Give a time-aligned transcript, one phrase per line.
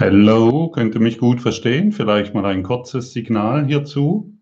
[0.00, 1.92] Hallo, könnt ihr mich gut verstehen?
[1.92, 4.32] Vielleicht mal ein kurzes Signal hierzu.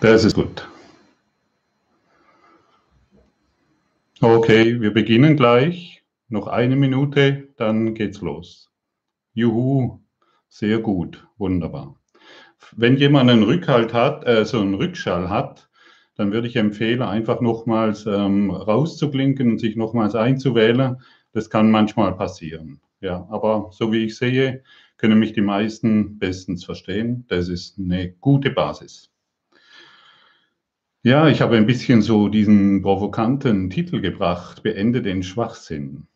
[0.00, 0.68] Das ist gut.
[4.20, 6.02] Okay, wir beginnen gleich.
[6.28, 8.71] Noch eine Minute, dann geht's los.
[9.34, 10.00] Juhu,
[10.48, 11.96] sehr gut, wunderbar.
[12.76, 15.70] Wenn jemand einen Rückhalt hat, äh, so einen Rückschall hat,
[16.14, 21.00] dann würde ich empfehlen, einfach nochmals ähm, rauszuklinken und sich nochmals einzuwählen.
[21.32, 22.80] Das kann manchmal passieren.
[23.00, 24.62] Ja, aber so wie ich sehe,
[24.98, 27.24] können mich die meisten bestens verstehen.
[27.28, 29.10] Das ist eine gute Basis.
[31.02, 36.06] Ja, ich habe ein bisschen so diesen provokanten Titel gebracht, Beende den Schwachsinn.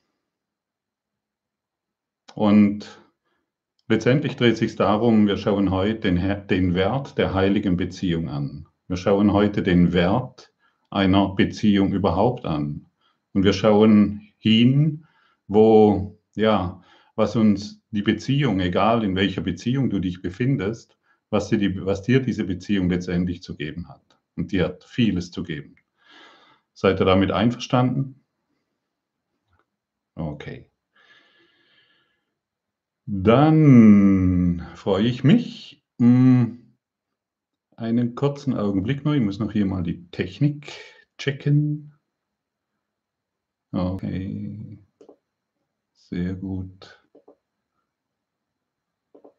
[2.34, 2.86] Und
[3.88, 8.66] letztendlich dreht sich darum, wir schauen heute den, den Wert der heiligen Beziehung an.
[8.88, 10.52] Wir schauen heute den Wert
[10.90, 12.86] einer Beziehung überhaupt an.
[13.32, 15.06] Und wir schauen hin,
[15.48, 16.82] wo, ja,
[17.14, 20.96] was uns die Beziehung, egal in welcher Beziehung du dich befindest,
[21.30, 24.18] was dir, die, was dir diese Beziehung letztendlich zu geben hat.
[24.36, 25.76] Und die hat vieles zu geben.
[26.74, 28.22] Seid ihr damit einverstanden?
[30.14, 30.70] Okay.
[33.06, 35.84] Dann freue ich mich.
[36.00, 36.76] Hm,
[37.76, 39.12] einen kurzen Augenblick noch.
[39.14, 40.72] Ich muss noch hier mal die Technik
[41.18, 41.94] checken.
[43.72, 44.78] Okay.
[45.92, 47.00] Sehr gut.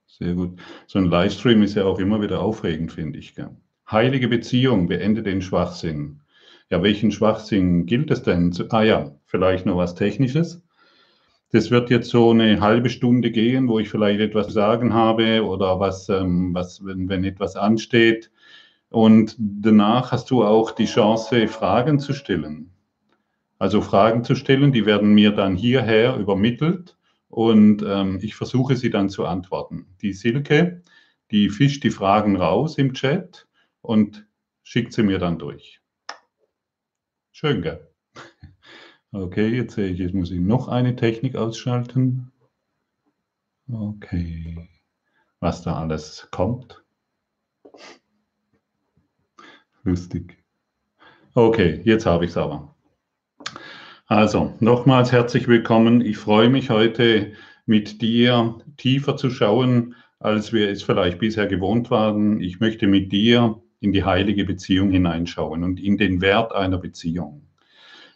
[0.05, 0.59] Sehr gut.
[0.87, 3.35] So ein Livestream ist ja auch immer wieder aufregend, finde ich.
[3.35, 3.55] Gell?
[3.89, 6.21] Heilige Beziehung, beende den Schwachsinn.
[6.69, 8.53] Ja, welchen Schwachsinn gilt es denn?
[8.69, 10.61] Ah ja, vielleicht noch was Technisches.
[11.51, 15.45] Das wird jetzt so eine halbe Stunde gehen, wo ich vielleicht etwas zu sagen habe
[15.45, 18.31] oder was, ähm, was wenn, wenn etwas ansteht.
[18.89, 22.71] Und danach hast du auch die Chance, Fragen zu stellen.
[23.59, 26.97] Also Fragen zu stellen, die werden mir dann hierher übermittelt
[27.29, 29.87] und ähm, ich versuche sie dann zu antworten.
[30.01, 30.81] Die Silke,
[31.31, 33.47] die fischt die Fragen raus im Chat
[33.81, 34.25] und
[34.63, 35.81] schickt sie mir dann durch.
[37.31, 37.86] Schön, gell?
[39.13, 42.31] Okay, jetzt sehe ich, jetzt muss ich noch eine Technik ausschalten.
[43.71, 44.69] Okay,
[45.39, 46.83] was da alles kommt.
[49.83, 50.37] Lustig.
[51.33, 52.75] Okay, jetzt habe ich es aber.
[54.07, 56.01] Also, nochmals herzlich willkommen.
[56.01, 57.31] Ich freue mich heute
[57.65, 62.41] mit dir tiefer zu schauen, als wir es vielleicht bisher gewohnt waren.
[62.41, 67.46] Ich möchte mit dir in die heilige Beziehung hineinschauen und in den Wert einer Beziehung.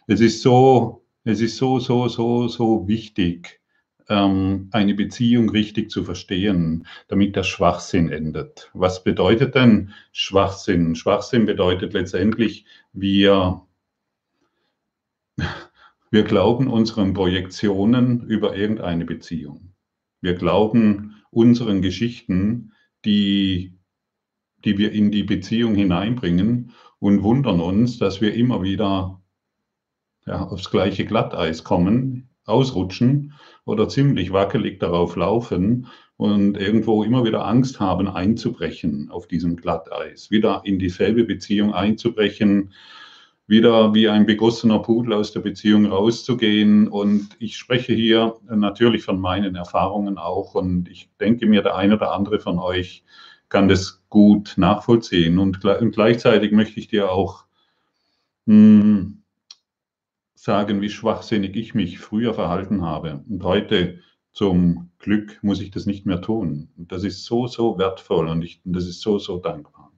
[0.06, 3.60] Es ist so, es ist so, so, so, so wichtig,
[4.08, 8.70] ähm, eine Beziehung richtig zu verstehen, damit der Schwachsinn endet.
[8.74, 10.94] Was bedeutet denn Schwachsinn?
[10.96, 13.62] Schwachsinn bedeutet letztendlich, wir,
[16.10, 19.72] wir glauben unseren Projektionen über irgendeine Beziehung.
[20.20, 22.72] Wir glauben unseren Geschichten,
[23.04, 23.78] die
[24.64, 29.21] die wir in die Beziehung hineinbringen und wundern uns, dass wir immer wieder
[30.26, 33.34] ja, aufs gleiche Glatteis kommen, ausrutschen
[33.64, 40.30] oder ziemlich wackelig darauf laufen und irgendwo immer wieder Angst haben, einzubrechen auf diesem Glatteis,
[40.30, 42.72] wieder in dieselbe Beziehung einzubrechen,
[43.46, 46.88] wieder wie ein begossener Pudel aus der Beziehung rauszugehen.
[46.88, 51.96] Und ich spreche hier natürlich von meinen Erfahrungen auch und ich denke mir, der eine
[51.96, 53.04] oder andere von euch
[53.48, 55.38] kann das gut nachvollziehen.
[55.38, 57.44] Und, gleichzeitig möchte ich dir auch
[58.46, 59.21] mh, hm,
[60.42, 63.22] sagen, wie schwachsinnig ich mich früher verhalten habe.
[63.28, 64.00] Und heute
[64.32, 66.68] zum Glück muss ich das nicht mehr tun.
[66.76, 69.92] Und das ist so, so wertvoll und, ich, und das ist so, so dankbar.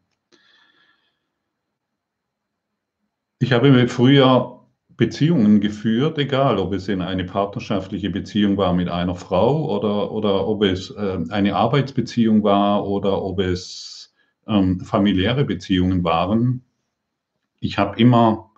[3.38, 4.60] Ich habe mir früher
[4.90, 10.46] Beziehungen geführt, egal ob es in eine partnerschaftliche Beziehung war mit einer Frau oder, oder
[10.46, 14.14] ob es äh, eine Arbeitsbeziehung war oder ob es
[14.46, 16.64] ähm, familiäre Beziehungen waren.
[17.60, 18.50] Ich habe immer,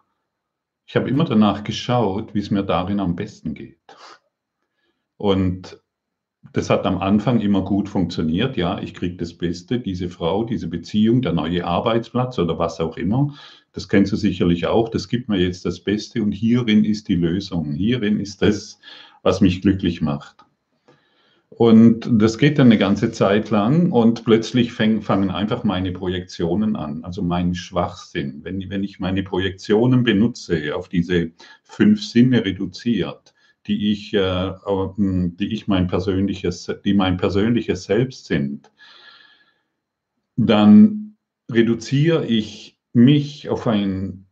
[0.87, 3.97] ich habe immer danach geschaut, wie es mir darin am besten geht.
[5.17, 5.83] Und
[6.53, 8.57] das hat am Anfang immer gut funktioniert.
[8.57, 12.97] Ja, ich kriege das Beste, diese Frau, diese Beziehung, der neue Arbeitsplatz oder was auch
[12.97, 13.35] immer.
[13.73, 14.89] Das kennst du sicherlich auch.
[14.89, 17.73] Das gibt mir jetzt das Beste und hierin ist die Lösung.
[17.73, 18.79] Hierin ist das,
[19.23, 20.46] was mich glücklich macht.
[21.59, 26.77] Und das geht dann eine ganze Zeit lang und plötzlich fäng, fangen einfach meine Projektionen
[26.77, 28.41] an, also mein Schwachsinn.
[28.45, 31.33] Wenn, wenn ich meine Projektionen benutze, auf diese
[31.63, 33.33] fünf Sinne reduziert,
[33.67, 34.53] die ich, äh,
[34.99, 38.71] die ich mein persönliches, die mein persönliches Selbst sind,
[40.37, 41.17] dann
[41.51, 44.26] reduziere ich mich auf ein,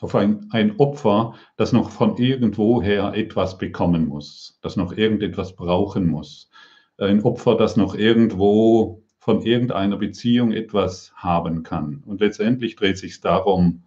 [0.00, 6.06] auf ein, ein Opfer, das noch von irgendwoher etwas bekommen muss, das noch irgendetwas brauchen
[6.06, 6.50] muss.
[6.98, 12.02] Ein Opfer, das noch irgendwo von irgendeiner Beziehung etwas haben kann.
[12.06, 13.82] Und letztendlich dreht sich darum,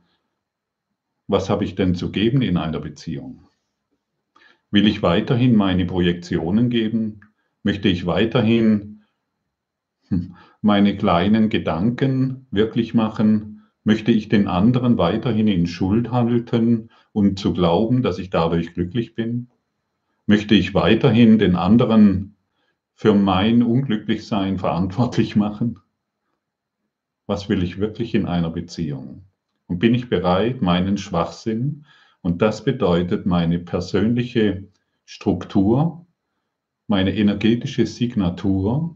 [1.28, 3.44] was habe ich denn zu geben in einer Beziehung?
[4.72, 7.22] Will ich weiterhin meine Projektionen geben?
[7.64, 9.04] Möchte ich weiterhin
[10.08, 13.53] hm, meine kleinen Gedanken wirklich machen?
[13.84, 19.14] Möchte ich den anderen weiterhin in Schuld halten und zu glauben, dass ich dadurch glücklich
[19.14, 19.50] bin?
[20.26, 22.38] Möchte ich weiterhin den anderen
[22.94, 25.80] für mein Unglücklichsein verantwortlich machen?
[27.26, 29.26] Was will ich wirklich in einer Beziehung?
[29.68, 31.86] Und bin ich bereit, meinen Schwachsinn,
[32.22, 34.70] und das bedeutet meine persönliche
[35.04, 36.08] Struktur,
[36.88, 38.96] meine energetische Signatur,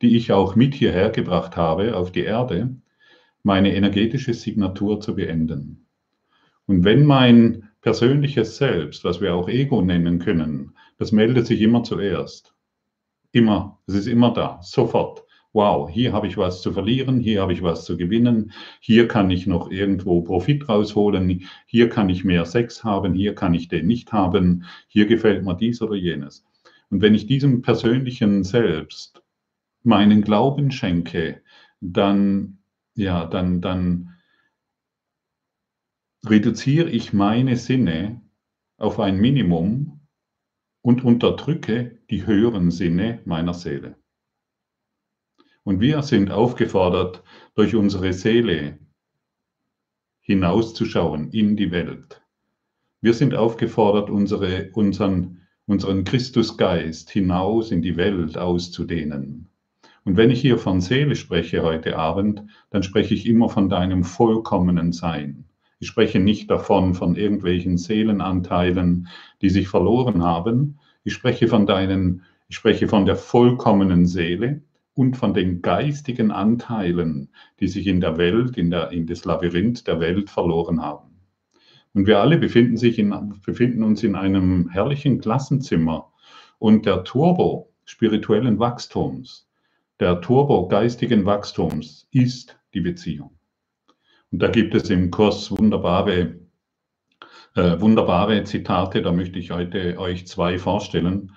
[0.00, 2.76] die ich auch mit hierher gebracht habe auf die Erde,
[3.48, 5.86] meine energetische Signatur zu beenden.
[6.66, 11.82] Und wenn mein persönliches Selbst, was wir auch Ego nennen können, das meldet sich immer
[11.82, 12.54] zuerst.
[13.32, 15.24] Immer, es ist immer da, sofort.
[15.54, 19.30] Wow, hier habe ich was zu verlieren, hier habe ich was zu gewinnen, hier kann
[19.30, 23.86] ich noch irgendwo Profit rausholen, hier kann ich mehr Sex haben, hier kann ich den
[23.86, 26.44] nicht haben, hier gefällt mir dies oder jenes.
[26.90, 29.22] Und wenn ich diesem persönlichen Selbst
[29.84, 31.40] meinen Glauben schenke,
[31.80, 32.57] dann,
[32.98, 34.16] ja, dann, dann
[36.26, 38.22] reduziere ich meine Sinne
[38.76, 40.00] auf ein Minimum
[40.82, 43.96] und unterdrücke die höheren Sinne meiner Seele.
[45.62, 47.22] Und wir sind aufgefordert,
[47.54, 48.78] durch unsere Seele
[50.20, 52.20] hinauszuschauen in die Welt.
[53.00, 59.47] Wir sind aufgefordert, unsere, unseren, unseren Christusgeist hinaus in die Welt auszudehnen.
[60.08, 64.04] Und wenn ich hier von Seele spreche heute Abend, dann spreche ich immer von deinem
[64.04, 65.44] vollkommenen Sein.
[65.80, 69.08] Ich spreche nicht davon, von irgendwelchen Seelenanteilen,
[69.42, 70.78] die sich verloren haben.
[71.04, 74.62] Ich spreche von deinen, ich spreche von der vollkommenen Seele
[74.94, 77.28] und von den geistigen Anteilen,
[77.60, 81.20] die sich in der Welt, in, der, in das Labyrinth der Welt verloren haben.
[81.92, 86.10] Und wir alle befinden, sich in, befinden uns in einem herrlichen Klassenzimmer
[86.58, 89.47] und der Turbo spirituellen Wachstums,
[90.00, 93.38] der Turbo geistigen Wachstums ist die Beziehung.
[94.30, 96.38] Und da gibt es im Kurs wunderbare,
[97.54, 101.32] äh, wunderbare Zitate, da möchte ich heute euch zwei vorstellen.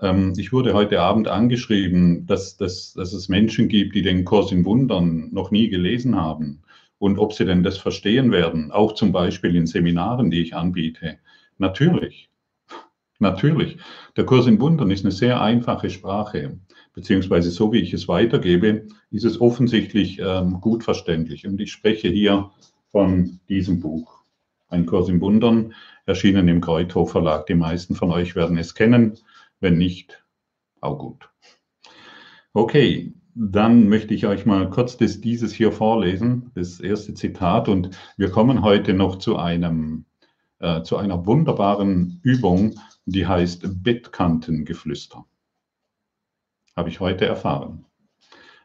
[0.00, 4.52] Ähm, ich wurde heute Abend angeschrieben, dass, dass, dass es Menschen gibt, die den Kurs
[4.52, 6.62] in Wundern noch nie gelesen haben
[6.98, 11.18] und ob sie denn das verstehen werden, auch zum Beispiel in Seminaren, die ich anbiete.
[11.58, 12.30] Natürlich,
[13.18, 13.78] natürlich.
[14.16, 16.58] Der Kurs in Wundern ist eine sehr einfache Sprache
[16.94, 21.46] beziehungsweise so wie ich es weitergebe, ist es offensichtlich ähm, gut verständlich.
[21.46, 22.50] Und ich spreche hier
[22.90, 24.22] von diesem Buch.
[24.68, 25.74] Ein Kurs im Wundern,
[26.06, 27.46] erschienen im Kreuthof Verlag.
[27.46, 29.18] Die meisten von euch werden es kennen.
[29.60, 30.24] Wenn nicht,
[30.80, 31.28] auch gut.
[32.52, 37.68] Okay, dann möchte ich euch mal kurz das, dieses hier vorlesen, das erste Zitat.
[37.68, 40.04] Und wir kommen heute noch zu, einem,
[40.60, 45.24] äh, zu einer wunderbaren Übung, die heißt Bettkantengeflüster
[46.76, 47.84] habe ich heute erfahren,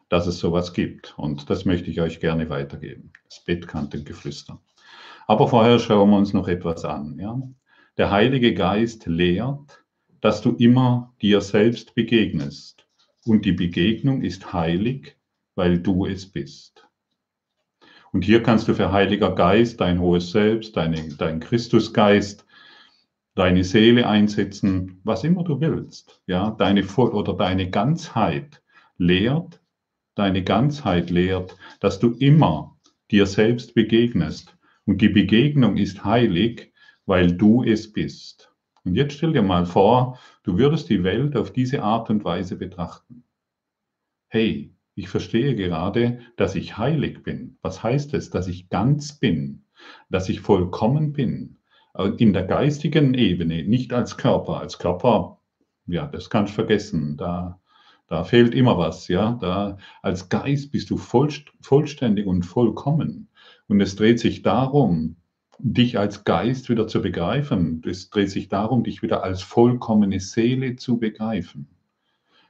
[0.09, 1.17] dass es sowas gibt.
[1.17, 3.11] Und das möchte ich euch gerne weitergeben.
[3.29, 4.59] Das Bettkantengeflüster.
[5.27, 7.17] Aber vorher schauen wir uns noch etwas an.
[7.19, 7.41] Ja?
[7.97, 9.83] Der Heilige Geist lehrt,
[10.21, 12.87] dass du immer dir selbst begegnest.
[13.25, 15.17] Und die Begegnung ist heilig,
[15.55, 16.87] weil du es bist.
[18.11, 22.45] Und hier kannst du für Heiliger Geist, dein hohes Selbst, deine, dein Christusgeist,
[23.39, 26.21] deine Seele einsetzen, was immer du willst.
[26.27, 28.61] Ja, deine oder deine Ganzheit
[28.97, 29.61] lehrt,
[30.15, 32.77] deine Ganzheit lehrt, dass du immer
[33.11, 34.57] dir selbst begegnest.
[34.85, 36.73] Und die Begegnung ist heilig,
[37.05, 38.53] weil du es bist.
[38.83, 42.57] Und jetzt stell dir mal vor, du würdest die Welt auf diese Art und Weise
[42.57, 43.23] betrachten.
[44.27, 47.57] Hey, ich verstehe gerade, dass ich heilig bin.
[47.61, 49.63] Was heißt es, dass ich ganz bin,
[50.09, 51.58] dass ich vollkommen bin,
[52.05, 54.59] in der geistigen Ebene, nicht als Körper.
[54.59, 55.39] Als Körper,
[55.87, 57.17] ja, das kannst du vergessen.
[57.17, 57.59] Da,
[58.07, 59.37] da fehlt immer was, ja.
[59.41, 61.29] Da, als Geist bist du voll,
[61.61, 63.27] vollständig und vollkommen.
[63.67, 65.17] Und es dreht sich darum,
[65.59, 67.81] dich als Geist wieder zu begreifen.
[67.85, 71.67] Es dreht sich darum, dich wieder als vollkommene Seele zu begreifen.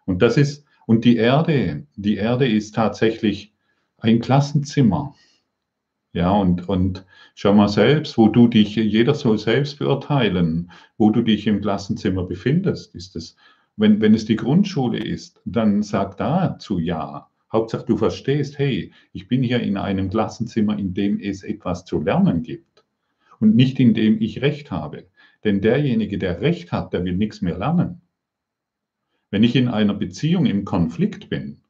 [0.06, 3.54] Und das ist, und die Erde, die Erde ist tatsächlich
[3.98, 5.16] ein Klassenzimmer.
[6.12, 11.22] Ja, und, und schau mal selbst, wo du dich, jeder soll selbst beurteilen, wo du
[11.22, 12.96] dich im Klassenzimmer befindest.
[12.96, 13.36] Ist es,
[13.78, 17.30] wenn, wenn es die Grundschule ist, dann sag dazu ja.
[17.52, 22.00] Hauptsache du verstehst, hey, ich bin hier in einem Klassenzimmer, in dem es etwas zu
[22.00, 22.84] lernen gibt
[23.40, 25.08] und nicht in dem ich Recht habe.
[25.44, 28.02] Denn derjenige, der Recht hat, der will nichts mehr lernen.
[29.32, 31.62] Wenn ich in einer Beziehung im Konflikt bin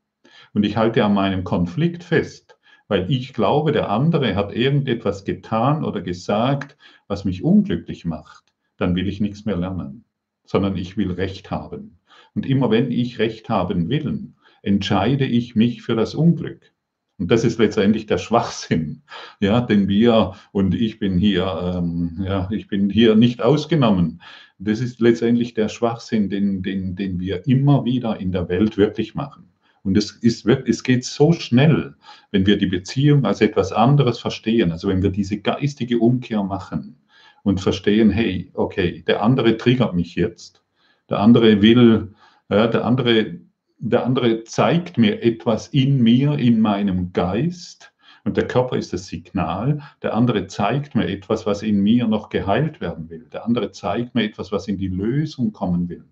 [0.54, 2.59] und ich halte an meinem Konflikt fest,
[2.90, 6.76] weil ich glaube, der andere hat irgendetwas getan oder gesagt,
[7.08, 8.44] was mich unglücklich macht,
[8.78, 10.04] dann will ich nichts mehr lernen,
[10.44, 12.00] sondern ich will Recht haben.
[12.34, 16.74] Und immer wenn ich Recht haben will, entscheide ich mich für das Unglück.
[17.20, 19.04] Und das ist letztendlich der Schwachsinn,
[19.40, 24.22] ja, denn wir und ich bin hier, ähm, ja, ich bin hier nicht ausgenommen.
[24.58, 29.16] Das ist letztendlich der Schwachsinn, den, den, den wir immer wieder in der Welt wirklich
[29.16, 29.49] machen.
[29.84, 31.96] Und es, ist, es geht so schnell,
[32.32, 36.98] wenn wir die Beziehung als etwas anderes verstehen, also wenn wir diese geistige Umkehr machen
[37.44, 40.64] und verstehen, hey, okay, der andere triggert mich jetzt,
[41.10, 42.14] der andere will,
[42.50, 43.40] ja, der andere,
[43.78, 47.94] der andere zeigt mir etwas in mir, in meinem Geist,
[48.26, 49.82] und der Körper ist das Signal.
[50.02, 53.28] Der andere zeigt mir etwas, was in mir noch geheilt werden will.
[53.32, 56.06] Der andere zeigt mir etwas, was in die Lösung kommen will.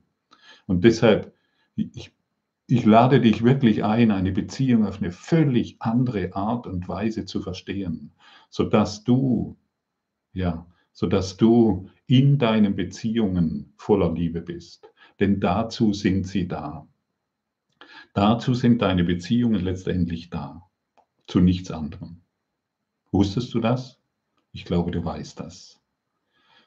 [0.65, 1.33] Und deshalb,
[1.75, 2.11] ich
[2.67, 7.41] ich lade dich wirklich ein, eine Beziehung auf eine völlig andere Art und Weise zu
[7.41, 8.11] verstehen,
[8.49, 9.57] sodass du,
[10.33, 14.89] ja, sodass du in deinen Beziehungen voller Liebe bist.
[15.19, 16.87] Denn dazu sind sie da.
[18.13, 20.61] Dazu sind deine Beziehungen letztendlich da.
[21.25, 22.21] Zu nichts anderem.
[23.11, 23.99] Wusstest du das?
[24.51, 25.79] Ich glaube, du weißt das.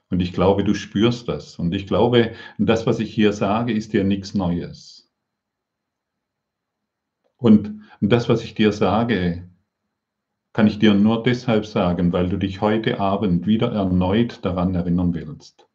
[0.08, 1.58] Und ich glaube, du spürst das.
[1.58, 4.99] Und ich glaube, das, was ich hier sage, ist dir nichts Neues.
[7.40, 9.48] Und das, was ich dir sage,
[10.52, 15.14] kann ich dir nur deshalb sagen, weil du dich heute Abend wieder erneut daran erinnern
[15.14, 15.66] willst.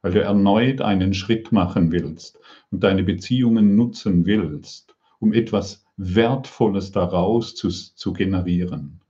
[0.00, 2.38] Weil du erneut einen Schritt machen willst
[2.70, 9.02] und deine Beziehungen nutzen willst, um etwas Wertvolles daraus zu, zu generieren.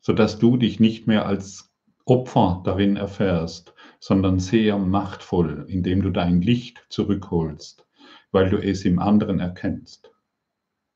[0.00, 1.70] Sodass du dich nicht mehr als
[2.06, 7.86] Opfer darin erfährst, sondern sehr machtvoll, indem du dein Licht zurückholst,
[8.30, 10.11] weil du es im anderen erkennst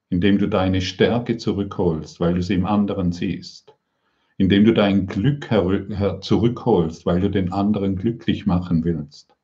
[0.09, 3.75] indem du deine Stärke zurückholst, weil du sie im anderen siehst,
[4.37, 5.49] indem du dein Glück
[6.21, 9.35] zurückholst, weil du den anderen glücklich machen willst,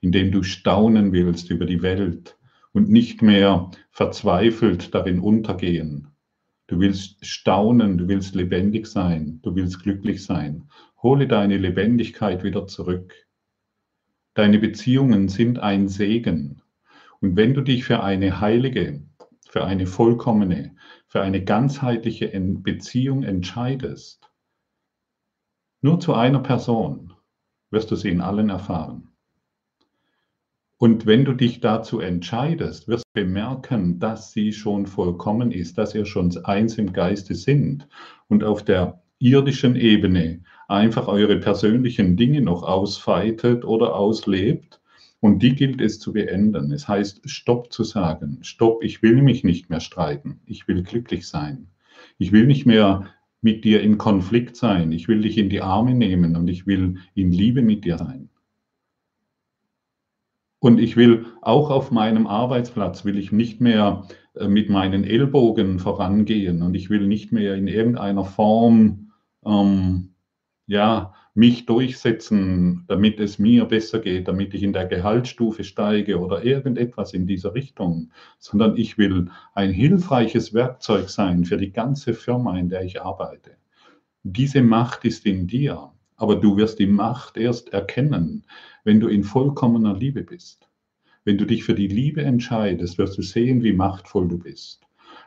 [0.00, 2.36] indem du staunen willst über die Welt
[2.72, 6.08] und nicht mehr verzweifelt darin untergehen.
[6.68, 10.68] Du willst staunen, du willst lebendig sein, du willst glücklich sein.
[11.02, 13.12] Hole deine Lebendigkeit wieder zurück.
[14.34, 16.62] Deine Beziehungen sind ein Segen.
[17.20, 19.02] Und wenn du dich für eine heilige,
[19.52, 20.74] für eine vollkommene,
[21.08, 22.30] für eine ganzheitliche
[22.62, 24.30] Beziehung entscheidest,
[25.82, 27.12] nur zu einer Person,
[27.70, 29.10] wirst du sie in allen erfahren.
[30.78, 35.94] Und wenn du dich dazu entscheidest, wirst du bemerken, dass sie schon vollkommen ist, dass
[35.94, 37.86] ihr schon eins im Geiste sind
[38.28, 44.80] und auf der irdischen Ebene einfach eure persönlichen Dinge noch ausfeitet oder auslebt
[45.22, 46.72] und die gilt es zu beenden.
[46.72, 48.38] Es heißt, Stopp zu sagen.
[48.42, 50.40] Stopp, ich will mich nicht mehr streiten.
[50.46, 51.68] Ich will glücklich sein.
[52.18, 53.06] Ich will nicht mehr
[53.40, 54.90] mit dir im Konflikt sein.
[54.90, 58.30] Ich will dich in die Arme nehmen und ich will in Liebe mit dir sein.
[60.58, 65.78] Und ich will auch auf meinem Arbeitsplatz, will ich nicht mehr äh, mit meinen Ellbogen
[65.78, 69.12] vorangehen und ich will nicht mehr in irgendeiner Form,
[69.46, 70.14] ähm,
[70.66, 76.44] ja, mich durchsetzen, damit es mir besser geht, damit ich in der Gehaltsstufe steige oder
[76.44, 82.58] irgendetwas in dieser Richtung, sondern ich will ein hilfreiches Werkzeug sein für die ganze Firma,
[82.58, 83.52] in der ich arbeite.
[84.22, 88.44] Diese Macht ist in dir, aber du wirst die Macht erst erkennen,
[88.84, 90.68] wenn du in vollkommener Liebe bist.
[91.24, 94.82] Wenn du dich für die Liebe entscheidest, wirst du sehen, wie machtvoll du bist.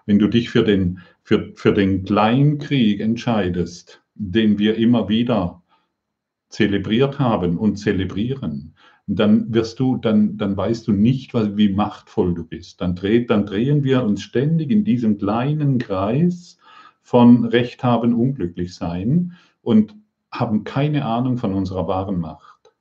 [0.06, 5.64] Wenn du dich für den, für, für den Kleinkrieg entscheidest, den wir immer wieder
[6.50, 8.76] zelebriert haben und zelebrieren,
[9.08, 12.82] dann wirst du, dann, dann weißt du nicht, wie machtvoll du bist.
[12.82, 16.58] Dann, dreht, dann drehen wir uns ständig in diesem kleinen Kreis
[17.02, 19.96] von Recht haben, unglücklich sein und
[20.32, 22.74] haben keine Ahnung von unserer wahren Macht.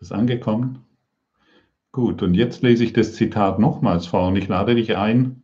[0.00, 0.84] Ist angekommen?
[1.92, 5.41] Gut, und jetzt lese ich das Zitat nochmals vor und ich lade dich ein,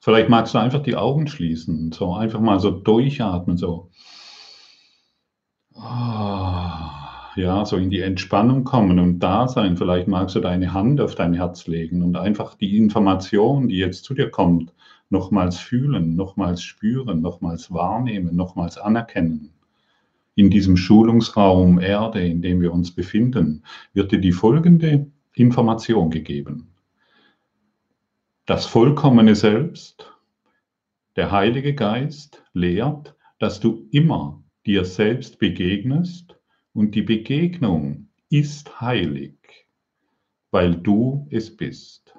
[0.00, 3.90] Vielleicht magst du einfach die Augen schließen, so einfach mal so durchatmen, so.
[5.74, 7.32] Ah.
[7.36, 9.76] ja, so in die Entspannung kommen und da sein.
[9.76, 14.04] Vielleicht magst du deine Hand auf dein Herz legen und einfach die Information, die jetzt
[14.04, 14.74] zu dir kommt,
[15.10, 19.50] nochmals fühlen, nochmals spüren, nochmals wahrnehmen, nochmals anerkennen.
[20.34, 26.69] In diesem Schulungsraum Erde, in dem wir uns befinden, wird dir die folgende Information gegeben.
[28.50, 30.12] Das vollkommene Selbst,
[31.14, 36.36] der Heilige Geist, lehrt, dass du immer dir selbst begegnest
[36.72, 39.36] und die Begegnung ist heilig,
[40.50, 42.12] weil du es bist.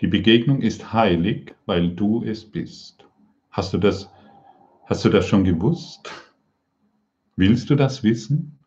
[0.00, 3.04] Die Begegnung ist heilig, weil du es bist.
[3.50, 4.08] Hast du das,
[4.86, 6.08] hast du das schon gewusst?
[7.34, 8.60] Willst du das wissen?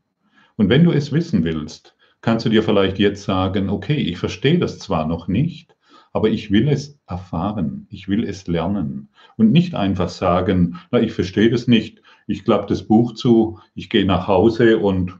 [0.57, 4.59] Und wenn du es wissen willst, kannst du dir vielleicht jetzt sagen, okay, ich verstehe
[4.59, 5.75] das zwar noch nicht,
[6.13, 11.13] aber ich will es erfahren, ich will es lernen und nicht einfach sagen, na, ich
[11.13, 15.19] verstehe das nicht, ich klappe das Buch zu, ich gehe nach Hause und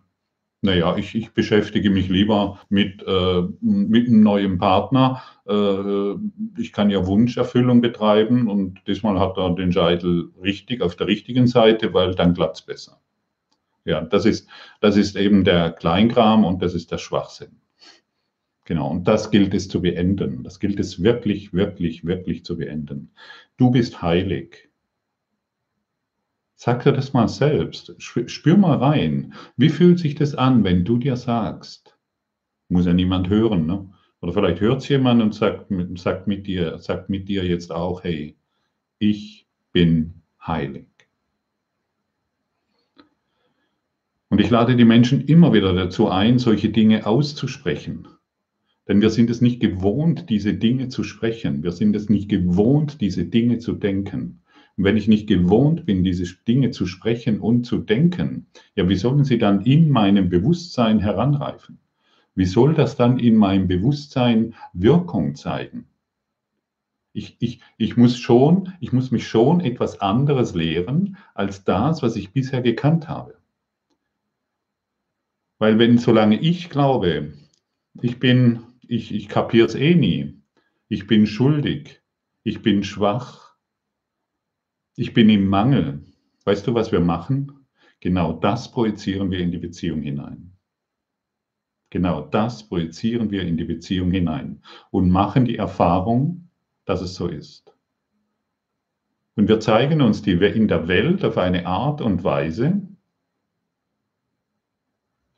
[0.61, 5.21] naja, ich, ich beschäftige mich lieber mit, äh, mit einem neuen Partner.
[5.47, 6.13] Äh,
[6.59, 11.45] ich kann ja Wunscherfüllung betreiben und diesmal hat er den Scheitel richtig auf der richtigen
[11.45, 12.99] Seite, weil dann klappt es besser.
[13.87, 14.49] Ja, das ist,
[14.81, 17.61] das ist eben der Kleinkram und das ist der Schwachsinn.
[18.65, 20.43] Genau, und das gilt es zu beenden.
[20.43, 23.13] Das gilt es wirklich, wirklich, wirklich zu beenden.
[23.55, 24.69] Du bist heilig.
[26.55, 27.95] Sag dir das mal selbst.
[27.99, 29.33] Spür mal rein.
[29.55, 31.97] Wie fühlt sich das an, wenn du dir sagst?
[32.67, 33.89] Muss ja niemand hören, ne?
[34.19, 38.03] Oder vielleicht hört es jemand und sagt, sagt, mit dir, sagt mit dir jetzt auch,
[38.03, 38.35] hey,
[38.99, 40.86] ich bin heilig.
[44.37, 48.07] Und ich lade die Menschen immer wieder dazu ein, solche Dinge auszusprechen.
[48.87, 51.63] Denn wir sind es nicht gewohnt, diese Dinge zu sprechen.
[51.63, 54.43] Wir sind es nicht gewohnt, diese Dinge zu denken.
[54.77, 58.45] Und wenn ich nicht gewohnt bin, diese Dinge zu sprechen und zu denken,
[58.75, 61.79] ja, wie sollen sie dann in meinem Bewusstsein heranreifen?
[62.35, 65.87] Wie soll das dann in meinem Bewusstsein Wirkung zeigen?
[67.11, 72.15] Ich, ich, ich, muss schon, ich muss mich schon etwas anderes lehren als das, was
[72.15, 73.36] ich bisher gekannt habe.
[75.59, 77.33] Weil wenn, solange ich glaube,
[78.01, 80.41] ich bin ich, ich kapiere es eh nie.
[80.87, 82.01] Ich bin schuldig.
[82.43, 83.55] Ich bin schwach.
[84.95, 86.05] Ich bin im Mangel.
[86.45, 87.65] Weißt du, was wir machen?
[87.99, 90.53] Genau das projizieren wir in die Beziehung hinein.
[91.89, 96.49] Genau das projizieren wir in die Beziehung hinein und machen die Erfahrung,
[96.85, 97.73] dass es so ist.
[99.35, 102.86] Und wir zeigen uns die in der Welt auf eine Art und Weise,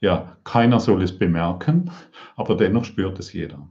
[0.01, 1.91] ja, keiner soll es bemerken,
[2.35, 3.69] aber dennoch spürt es jeder.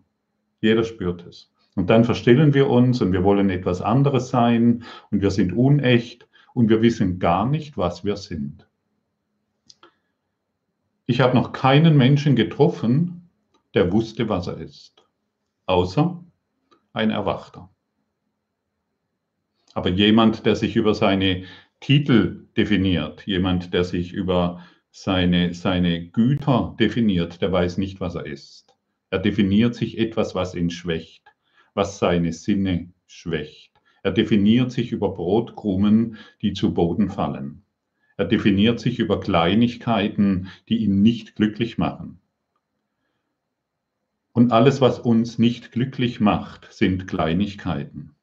[0.60, 1.50] Jeder spürt es.
[1.74, 6.28] Und dann verstellen wir uns und wir wollen etwas anderes sein und wir sind unecht
[6.52, 8.66] und wir wissen gar nicht, was wir sind.
[11.06, 13.30] Ich habe noch keinen Menschen getroffen,
[13.74, 15.06] der wusste, was er ist,
[15.66, 16.22] außer
[16.92, 17.70] ein Erwachter.
[19.74, 21.44] Aber jemand, der sich über seine
[21.80, 24.64] Titel definiert, jemand, der sich über
[25.02, 28.74] seine, seine Güter definiert, der weiß nicht, was er ist.
[29.10, 31.24] Er definiert sich etwas, was ihn schwächt,
[31.74, 33.72] was seine Sinne schwächt.
[34.02, 37.64] Er definiert sich über Brotkrumen, die zu Boden fallen.
[38.16, 42.20] Er definiert sich über Kleinigkeiten, die ihn nicht glücklich machen.
[44.32, 48.14] Und alles, was uns nicht glücklich macht, sind Kleinigkeiten.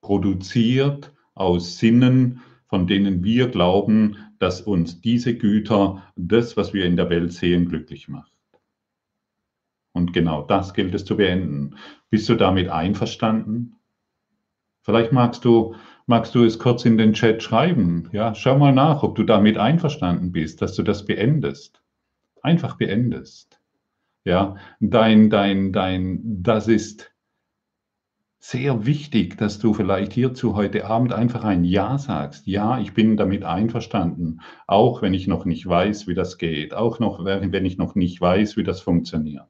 [0.00, 6.96] Produziert aus Sinnen, von denen wir glauben, dass uns diese Güter, das, was wir in
[6.96, 8.32] der Welt sehen, glücklich macht.
[9.92, 11.76] Und genau das gilt es zu beenden.
[12.10, 13.76] Bist du damit einverstanden?
[14.82, 15.74] Vielleicht magst du,
[16.06, 18.08] magst du es kurz in den Chat schreiben.
[18.12, 21.82] Ja, schau mal nach, ob du damit einverstanden bist, dass du das beendest.
[22.42, 23.60] Einfach beendest.
[24.24, 27.10] Ja, dein, dein, dein, das ist
[28.50, 32.46] sehr wichtig, dass du vielleicht hierzu heute Abend einfach ein Ja sagst.
[32.46, 37.00] Ja, ich bin damit einverstanden, auch wenn ich noch nicht weiß, wie das geht, auch
[37.00, 39.48] noch, wenn ich noch nicht weiß, wie das funktioniert.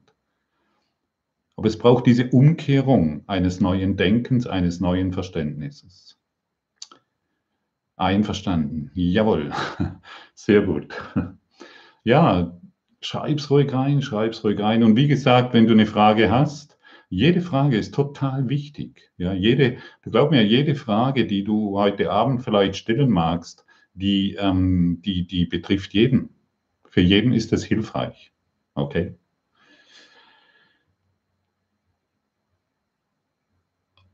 [1.55, 6.17] Aber es braucht diese Umkehrung eines neuen Denkens, eines neuen Verständnisses.
[7.97, 8.89] Einverstanden.
[8.95, 9.51] Jawohl.
[10.33, 10.95] Sehr gut.
[12.03, 12.59] Ja,
[13.01, 14.83] schreib's ruhig rein, schreib's ruhig rein.
[14.83, 16.76] Und wie gesagt, wenn du eine Frage hast,
[17.09, 19.11] jede Frage ist total wichtig.
[19.17, 24.35] Ja, jede, du glaub mir, jede Frage, die du heute Abend vielleicht stellen magst, die,
[24.35, 26.29] ähm, die, die betrifft jeden.
[26.85, 28.31] Für jeden ist es hilfreich.
[28.75, 29.07] Okay?
[29.07, 29.17] Okay.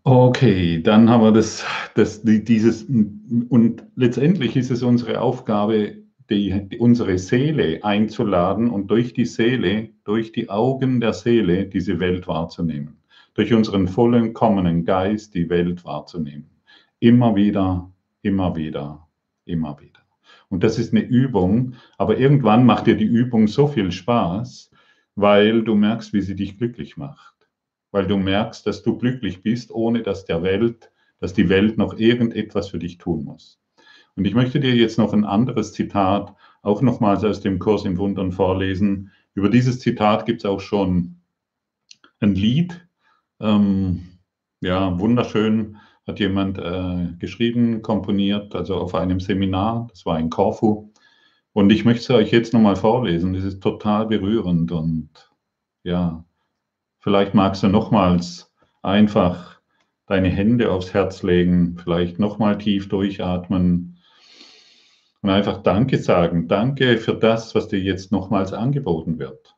[0.06, 1.64] Okay, dann haben wir das,
[1.96, 6.03] das, dieses, und letztendlich ist es unsere Aufgabe,
[6.34, 12.00] die, die, unsere Seele einzuladen und durch die Seele, durch die Augen der Seele diese
[12.00, 12.98] Welt wahrzunehmen.
[13.36, 16.50] Durch unseren vollen kommenden Geist die Welt wahrzunehmen.
[17.00, 17.92] Immer wieder,
[18.22, 19.08] immer wieder,
[19.46, 20.00] immer wieder.
[20.50, 24.72] Und das ist eine Übung, aber irgendwann macht dir die Übung so viel Spaß,
[25.16, 27.34] weil du merkst, wie sie dich glücklich macht.
[27.92, 31.98] Weil du merkst, dass du glücklich bist, ohne dass der Welt, dass die Welt noch
[31.98, 33.63] irgendetwas für dich tun muss.
[34.16, 37.98] Und ich möchte dir jetzt noch ein anderes Zitat auch nochmals aus dem Kurs im
[37.98, 39.12] Wundern vorlesen.
[39.34, 41.16] Über dieses Zitat gibt es auch schon
[42.20, 42.88] ein Lied.
[43.40, 44.20] Ähm,
[44.62, 50.92] ja, wunderschön hat jemand äh, geschrieben, komponiert, also auf einem Seminar, das war in Korfu.
[51.54, 55.10] Und ich möchte es euch jetzt nochmal vorlesen, das ist total berührend und
[55.84, 56.26] ja,
[57.00, 59.60] vielleicht magst du nochmals einfach
[60.08, 63.93] deine Hände aufs Herz legen, vielleicht nochmal tief durchatmen
[65.24, 66.48] und einfach Danke sagen.
[66.48, 69.56] Danke für das, was dir jetzt nochmals angeboten wird.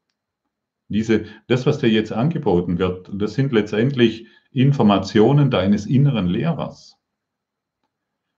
[0.87, 6.97] Diese, das, was dir jetzt angeboten wird, das sind letztendlich Informationen deines inneren Lehrers.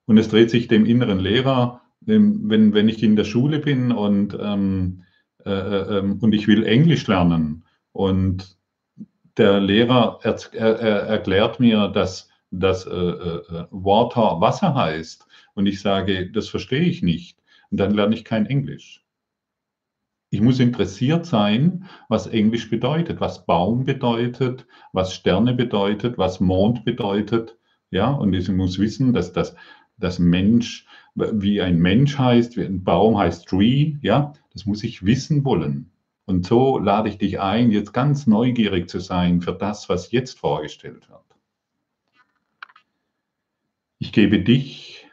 [0.05, 4.37] Und es dreht sich dem inneren Lehrer, wenn, wenn ich in der Schule bin und,
[4.39, 5.03] ähm,
[5.45, 8.57] äh, äh, ähm, und ich will Englisch lernen und
[9.35, 15.26] der Lehrer er, er, er erklärt mir, dass, dass äh, äh, Water Wasser heißt
[15.57, 17.41] und ich sage, das verstehe ich nicht,
[17.71, 19.03] und dann lerne ich kein Englisch.
[20.29, 26.85] Ich muss interessiert sein, was Englisch bedeutet, was Baum bedeutet, was Sterne bedeutet, was Mond
[26.85, 27.57] bedeutet.
[27.89, 29.55] Ja, und ich muss wissen, dass das,
[29.97, 35.05] das Mensch, wie ein Mensch heißt, wie ein Baum heißt Tree, ja, das muss ich
[35.05, 35.91] wissen wollen.
[36.25, 40.37] Und so lade ich dich ein, jetzt ganz neugierig zu sein für das, was jetzt
[40.37, 41.21] vorgestellt wird.
[43.97, 45.06] Ich gebe dich,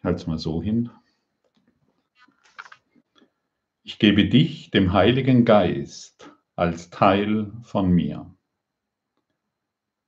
[0.00, 0.88] ich halte es mal so hin,
[3.82, 8.34] ich gebe dich, dem Heiligen Geist, als Teil von mir.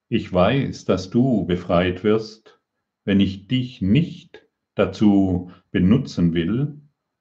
[0.09, 2.59] Ich weiß, dass du befreit wirst,
[3.05, 6.81] wenn ich dich nicht dazu benutzen will,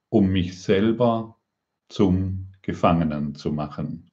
[0.10, 1.40] um mich selber
[1.90, 4.12] zum Gefangenen zu machen.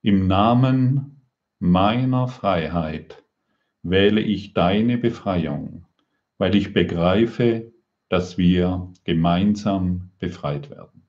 [0.00, 1.22] Im Namen
[1.58, 3.24] meiner Freiheit
[3.82, 5.85] wähle ich deine Befreiung,
[6.38, 7.72] weil ich begreife,
[8.08, 11.02] dass wir gemeinsam befreit werden.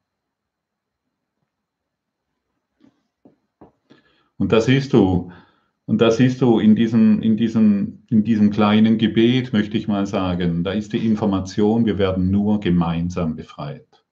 [4.38, 5.32] Und da siehst du,
[5.86, 10.06] und da siehst du in diesem, in, diesem, in diesem kleinen Gebet, möchte ich mal
[10.06, 14.06] sagen, da ist die Information, wir werden nur gemeinsam befreit.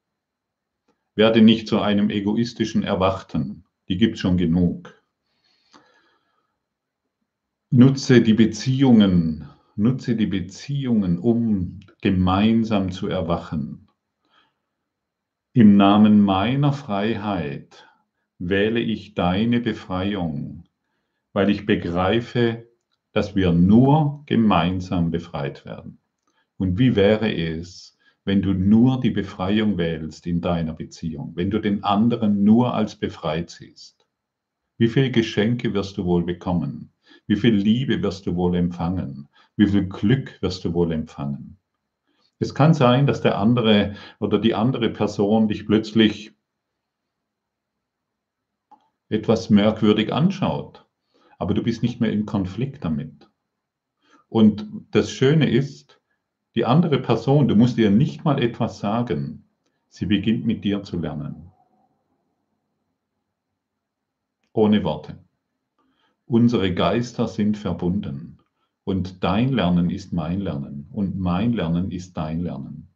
[1.15, 5.01] Werde nicht zu einem egoistischen Erwachten, die gibt es schon genug.
[7.69, 13.87] Nutze die Beziehungen, nutze die Beziehungen, um gemeinsam zu erwachen.
[15.53, 17.87] Im Namen meiner Freiheit
[18.39, 20.65] wähle ich deine Befreiung,
[21.33, 22.67] weil ich begreife,
[23.11, 25.99] dass wir nur gemeinsam befreit werden.
[26.57, 31.59] Und wie wäre es, wenn du nur die Befreiung wählst in deiner Beziehung, wenn du
[31.59, 34.05] den anderen nur als befreit siehst?
[34.77, 36.91] Wie viele Geschenke wirst du wohl bekommen?
[37.27, 39.29] Wie viel Liebe wirst du wohl empfangen?
[39.57, 41.57] Wie viel Glück wirst du wohl empfangen?
[42.39, 46.33] Es kann sein, dass der andere oder die andere Person dich plötzlich
[49.07, 50.85] etwas merkwürdig anschaut.
[51.37, 53.29] Aber du bist nicht mehr im Konflikt damit.
[54.27, 56.01] Und das Schöne ist,
[56.55, 59.47] die andere Person, du musst ihr nicht mal etwas sagen,
[59.87, 61.51] sie beginnt mit dir zu lernen.
[64.51, 65.17] Ohne Worte.
[66.25, 68.34] Unsere Geister sind verbunden
[68.85, 72.93] und dein Lernen ist mein Lernen und mein Lernen ist dein Lernen.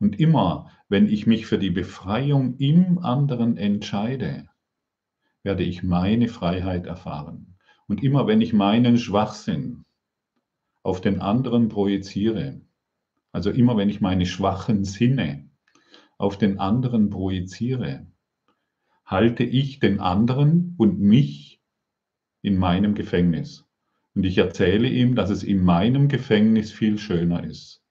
[0.00, 4.48] Und immer, wenn ich mich für die Befreiung im anderen entscheide,
[5.42, 7.56] werde ich meine Freiheit erfahren.
[7.86, 9.84] Und immer wenn ich meinen Schwachsinn
[10.82, 12.60] auf den anderen projiziere,
[13.32, 15.48] also immer wenn ich meine schwachen Sinne
[16.18, 18.06] auf den anderen projiziere,
[19.04, 21.62] halte ich den anderen und mich
[22.42, 23.67] in meinem Gefängnis.
[24.18, 27.84] Und ich erzähle ihm, dass es in meinem Gefängnis viel schöner ist.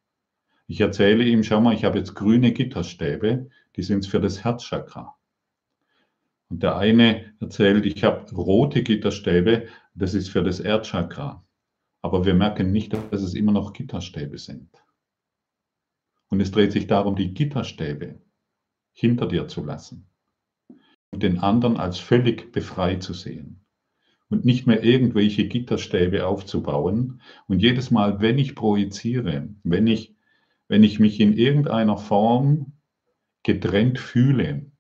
[0.68, 5.18] Ich erzähle ihm, schau mal, ich habe jetzt grüne Gitterstäbe, die sind für das Herzchakra.
[6.50, 11.48] Und der eine erzählt, ich habe rote Gitterstäbe, das ist für das Erdchakra.
[12.02, 14.70] Aber wir merken nicht, dass es immer noch Gitterstäbe sind.
[16.28, 18.22] Und es dreht sich darum, die Gitterstäbe
[18.92, 20.10] hinter dir zu lassen
[21.12, 23.66] und den anderen als völlig befreit zu sehen.
[24.30, 27.22] Und nicht mehr irgendwelche Gitterstäbe aufzubauen.
[27.48, 30.16] Und jedes Mal, wenn ich projiziere, wenn ich,
[30.68, 32.74] wenn ich mich in irgendeiner Form
[33.44, 34.72] getrennt fühle,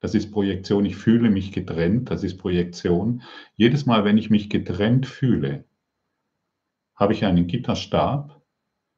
[0.00, 3.22] das ist Projektion, ich fühle mich getrennt, das ist Projektion.
[3.56, 5.64] Jedes Mal, wenn ich mich getrennt fühle,
[6.94, 8.42] habe ich einen Gitterstab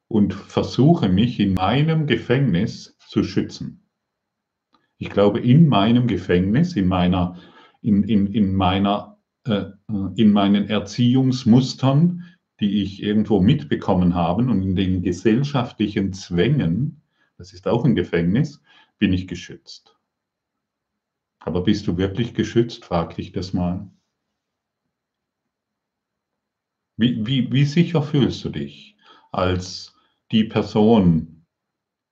[0.07, 3.87] und versuche mich in meinem Gefängnis zu schützen.
[4.97, 7.39] Ich glaube, in meinem Gefängnis, in meiner,
[7.81, 9.65] in, in, in meiner, äh,
[10.15, 12.23] in meinen Erziehungsmustern,
[12.59, 17.01] die ich irgendwo mitbekommen habe und in den gesellschaftlichen Zwängen,
[17.37, 18.61] das ist auch ein Gefängnis,
[18.99, 19.97] bin ich geschützt.
[21.39, 22.85] Aber bist du wirklich geschützt?
[22.85, 23.89] Frag dich das mal.
[26.97, 28.95] Wie, wie, wie sicher fühlst du dich
[29.31, 29.95] als
[30.31, 31.47] die Person,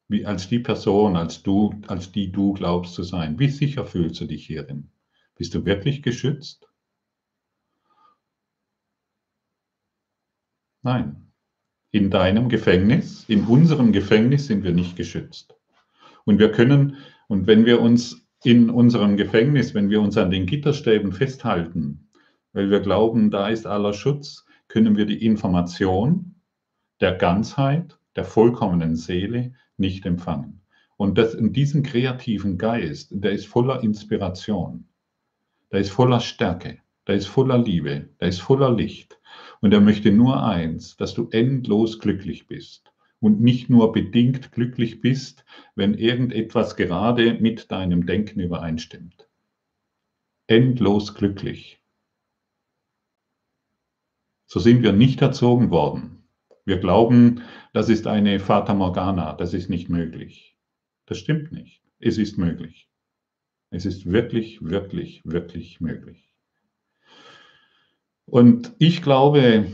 [0.07, 3.37] wie, als die Person, als du, als die du glaubst zu sein?
[3.37, 4.89] Wie sicher fühlst du dich hierin?
[5.35, 6.68] Bist du wirklich geschützt?
[10.81, 11.31] Nein.
[11.91, 15.55] In deinem Gefängnis, in unserem Gefängnis sind wir nicht geschützt.
[16.25, 20.45] Und wir können, und wenn wir uns in unserem Gefängnis, wenn wir uns an den
[20.45, 22.09] Gitterstäben festhalten,
[22.53, 26.35] weil wir glauben, da ist aller Schutz, können wir die Information
[27.01, 30.61] der Ganzheit, der vollkommenen Seele nicht empfangen.
[30.97, 34.87] Und das, in diesem kreativen Geist, der ist voller Inspiration,
[35.71, 39.18] der ist voller Stärke, der ist voller Liebe, der ist voller Licht.
[39.61, 45.01] Und er möchte nur eins, dass du endlos glücklich bist und nicht nur bedingt glücklich
[45.01, 45.43] bist,
[45.75, 49.27] wenn irgendetwas gerade mit deinem Denken übereinstimmt.
[50.47, 51.81] Endlos glücklich.
[54.47, 56.23] So sind wir nicht erzogen worden.
[56.65, 57.43] Wir glauben,
[57.73, 60.57] das ist eine Fata Morgana, das ist nicht möglich.
[61.05, 61.83] Das stimmt nicht.
[61.99, 62.89] Es ist möglich.
[63.71, 66.28] Es ist wirklich, wirklich, wirklich möglich.
[68.29, 69.65] Und ich glaube,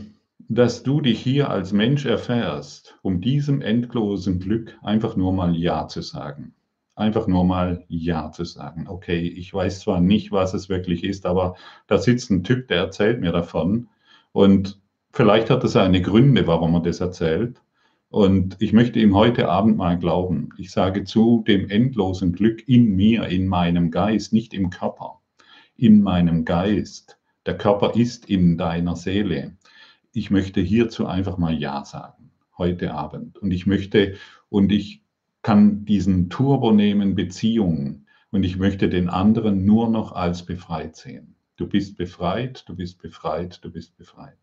[0.48, 5.88] dass du dich hier als Mensch erfährst, um diesem endlosen Glück einfach nur mal Ja
[5.88, 6.54] zu sagen.
[6.94, 8.86] Einfach nur mal Ja zu sagen.
[8.88, 12.78] Okay, ich weiß zwar nicht, was es wirklich ist, aber da sitzt ein Typ, der
[12.78, 13.88] erzählt mir davon.
[14.32, 14.80] Und
[15.12, 17.60] vielleicht hat er seine Gründe, warum er das erzählt.
[18.08, 20.50] Und ich möchte ihm heute Abend mal glauben.
[20.56, 25.20] Ich sage zu dem endlosen Glück in mir, in meinem Geist, nicht im Körper,
[25.76, 27.15] in meinem Geist.
[27.46, 29.56] Der Körper ist in deiner Seele
[30.16, 33.36] ich möchte hierzu einfach mal Ja sagen, heute Abend.
[33.36, 34.16] Und ich möchte,
[34.48, 35.02] und ich
[35.42, 41.36] kann diesen Turbo nehmen, Beziehungen, und ich möchte den anderen nur noch als befreit sehen.
[41.56, 44.38] Du bist befreit, du bist befreit, du bist befreit.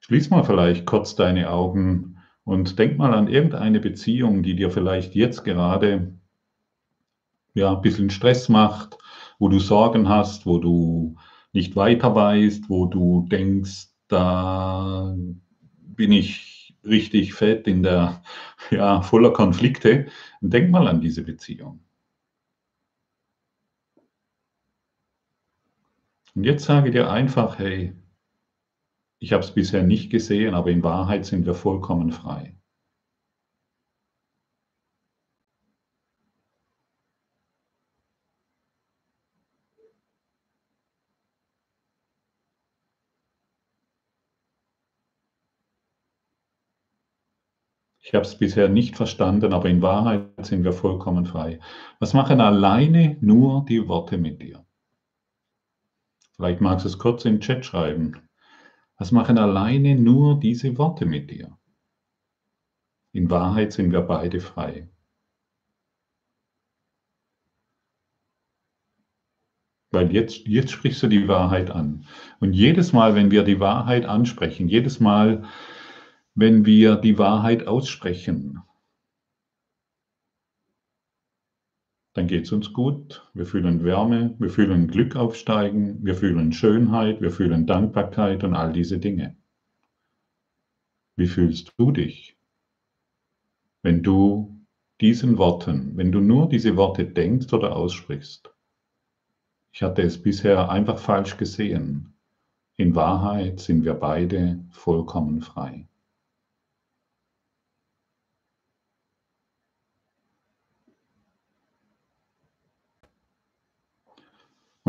[0.00, 5.14] Schließ mal vielleicht kurz deine Augen und denk mal an irgendeine Beziehung, die dir vielleicht
[5.14, 6.12] jetzt gerade
[7.54, 8.98] ja, ein bisschen Stress macht,
[9.38, 11.16] wo du Sorgen hast, wo du
[11.52, 15.14] nicht weiter weißt, wo du denkst, da
[15.96, 18.22] bin ich richtig fett in der,
[18.70, 20.06] ja, voller Konflikte,
[20.40, 21.80] denk mal an diese Beziehung.
[26.34, 27.94] Und jetzt sage dir einfach, hey,
[29.18, 32.55] ich habe es bisher nicht gesehen, aber in Wahrheit sind wir vollkommen frei.
[48.06, 51.58] Ich habe es bisher nicht verstanden, aber in Wahrheit sind wir vollkommen frei.
[51.98, 54.64] Was machen alleine nur die Worte mit dir?
[56.36, 58.28] Vielleicht magst du es kurz den Chat schreiben.
[58.96, 61.58] Was machen alleine nur diese Worte mit dir?
[63.10, 64.88] In Wahrheit sind wir beide frei.
[69.90, 72.06] Weil jetzt, jetzt sprichst du die Wahrheit an.
[72.38, 75.44] Und jedes Mal, wenn wir die Wahrheit ansprechen, jedes Mal,
[76.36, 78.60] wenn wir die Wahrheit aussprechen,
[82.12, 83.26] dann geht es uns gut.
[83.32, 88.72] Wir fühlen Wärme, wir fühlen Glück aufsteigen, wir fühlen Schönheit, wir fühlen Dankbarkeit und all
[88.72, 89.34] diese Dinge.
[91.16, 92.36] Wie fühlst du dich,
[93.82, 94.62] wenn du
[95.00, 98.50] diesen Worten, wenn du nur diese Worte denkst oder aussprichst?
[99.72, 102.12] Ich hatte es bisher einfach falsch gesehen.
[102.76, 105.88] In Wahrheit sind wir beide vollkommen frei.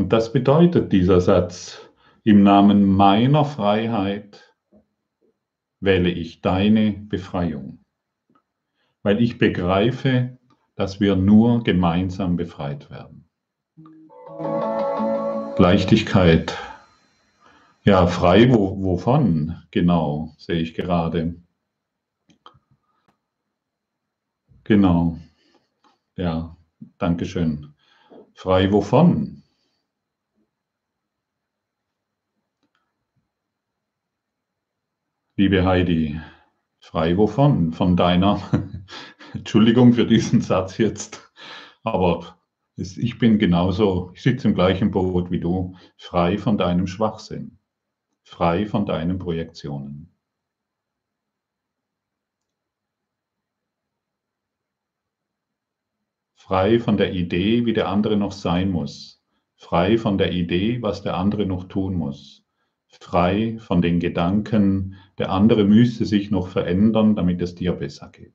[0.08, 1.82] Und das bedeutet dieser Satz,
[2.24, 4.56] im Namen meiner Freiheit
[5.82, 7.84] wähle ich deine Befreiung,
[9.04, 10.38] weil ich begreife,
[10.76, 13.28] dass wir nur gemeinsam befreit werden.
[15.58, 16.58] Leichtigkeit.
[17.84, 19.62] Ja, frei wo, wovon?
[19.72, 21.36] Genau, sehe ich gerade.
[24.64, 25.18] Genau.
[26.16, 26.56] Ja,
[26.98, 27.74] danke schön.
[28.34, 29.44] Frei wovon?
[35.40, 36.20] Liebe Heidi,
[36.80, 37.72] frei wovon?
[37.72, 38.42] Von deiner,
[39.36, 41.32] Entschuldigung für diesen Satz jetzt,
[41.84, 42.40] aber
[42.76, 47.60] ich bin genauso, ich sitze im gleichen Boot wie du, frei von deinem Schwachsinn,
[48.24, 50.12] frei von deinen Projektionen.
[56.34, 59.24] Frei von der Idee, wie der andere noch sein muss.
[59.56, 62.44] Frei von der Idee, was der andere noch tun muss.
[62.88, 68.34] Frei von den Gedanken, der andere müsste sich noch verändern, damit es dir besser geht.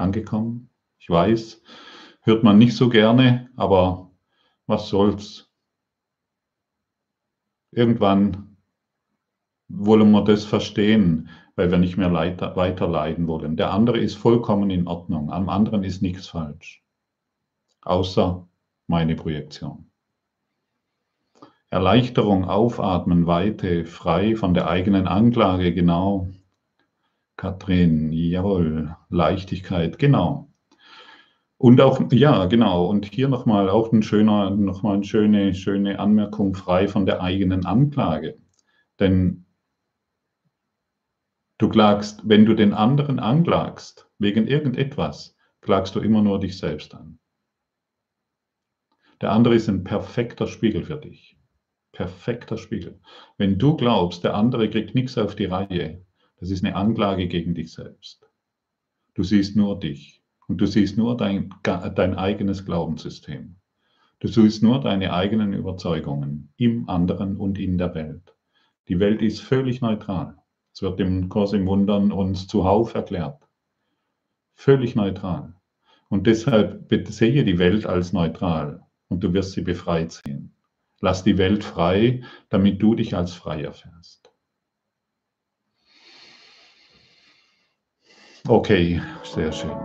[0.00, 0.70] angekommen.
[0.98, 1.62] Ich weiß,
[2.22, 4.10] hört man nicht so gerne, aber
[4.66, 5.50] was soll's.
[7.72, 8.56] Irgendwann
[9.68, 13.56] wollen wir das verstehen, weil wir nicht mehr weiter leiden wollen.
[13.56, 16.82] Der andere ist vollkommen in Ordnung, am anderen ist nichts falsch,
[17.82, 18.48] außer
[18.88, 19.89] meine Projektion.
[21.70, 26.28] Erleichterung, Aufatmen, Weite, frei von der eigenen Anklage, genau.
[27.36, 30.50] Katrin, jawohl, Leichtigkeit, genau.
[31.58, 36.56] Und auch, ja, genau, und hier nochmal auch ein schöner, nochmal eine schöne, schöne Anmerkung,
[36.56, 38.38] frei von der eigenen Anklage.
[38.98, 39.46] Denn
[41.58, 46.94] du klagst, wenn du den anderen anklagst, wegen irgendetwas, klagst du immer nur dich selbst
[46.96, 47.20] an.
[49.20, 51.39] Der andere ist ein perfekter Spiegel für dich.
[51.92, 53.00] Perfekter Spiegel.
[53.36, 56.04] Wenn du glaubst, der andere kriegt nichts auf die Reihe,
[56.38, 58.26] das ist eine Anklage gegen dich selbst.
[59.14, 63.56] Du siehst nur dich und du siehst nur dein, dein eigenes Glaubenssystem.
[64.20, 68.34] Du siehst nur deine eigenen Überzeugungen im anderen und in der Welt.
[68.88, 70.36] Die Welt ist völlig neutral.
[70.72, 73.46] Es wird im Kurs im Wundern uns zuhauf erklärt.
[74.54, 75.54] Völlig neutral.
[76.08, 80.39] Und deshalb sehe die Welt als neutral und du wirst sie befreit sehen.
[81.00, 84.30] Lass die Welt frei, damit du dich als frei erfährst.
[88.46, 89.76] Okay, sehr schön.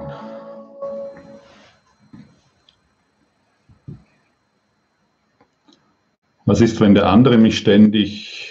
[6.46, 8.46] Was ist, wenn der andere mich ständig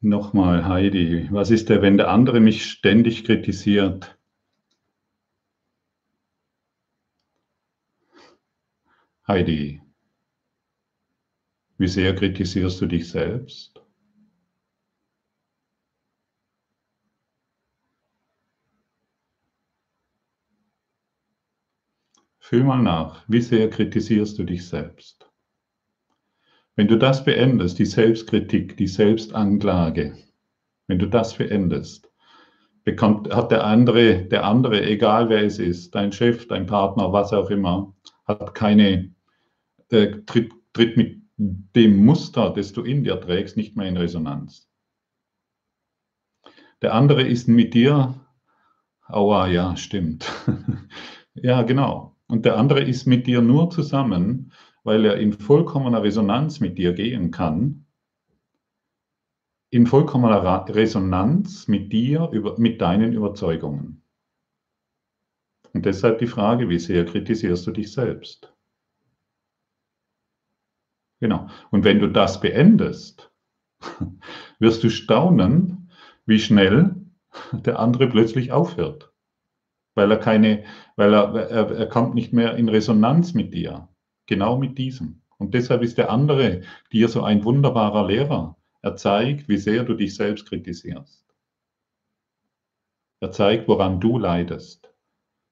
[0.00, 4.17] Nochmal, Heidi, was ist der, wenn der andere mich ständig kritisiert?
[9.28, 9.82] Heidi,
[11.76, 13.78] wie sehr kritisierst du dich selbst?
[22.38, 25.30] Fühl mal nach, wie sehr kritisierst du dich selbst?
[26.74, 30.16] Wenn du das beendest, die Selbstkritik, die Selbstanklage,
[30.86, 32.10] wenn du das beendest,
[32.82, 37.34] bekommt, hat der andere, der andere, egal wer es ist, dein Chef, dein Partner, was
[37.34, 39.14] auch immer, hat keine,
[39.92, 44.68] äh, tritt, tritt mit dem Muster, das du in dir trägst, nicht mehr in Resonanz.
[46.82, 48.14] Der andere ist mit dir,
[49.06, 50.30] aua, ja, stimmt.
[51.34, 52.16] ja, genau.
[52.26, 54.52] Und der andere ist mit dir nur zusammen,
[54.84, 57.86] weil er in vollkommener Resonanz mit dir gehen kann,
[59.70, 64.02] in vollkommener Resonanz mit dir, mit deinen Überzeugungen.
[65.74, 68.54] Und deshalb die Frage, wie sehr kritisierst du dich selbst?
[71.20, 71.48] Genau.
[71.70, 73.30] Und wenn du das beendest,
[74.58, 75.90] wirst du staunen,
[76.26, 76.94] wie schnell
[77.52, 79.08] der andere plötzlich aufhört
[79.98, 83.88] weil er keine, weil er, er, er kommt nicht mehr in Resonanz mit dir.
[84.26, 85.22] Genau mit diesem.
[85.38, 88.56] Und deshalb ist der andere dir so ein wunderbarer Lehrer.
[88.80, 91.26] Er zeigt, wie sehr du dich selbst kritisierst.
[93.20, 94.94] Er zeigt, woran du leidest.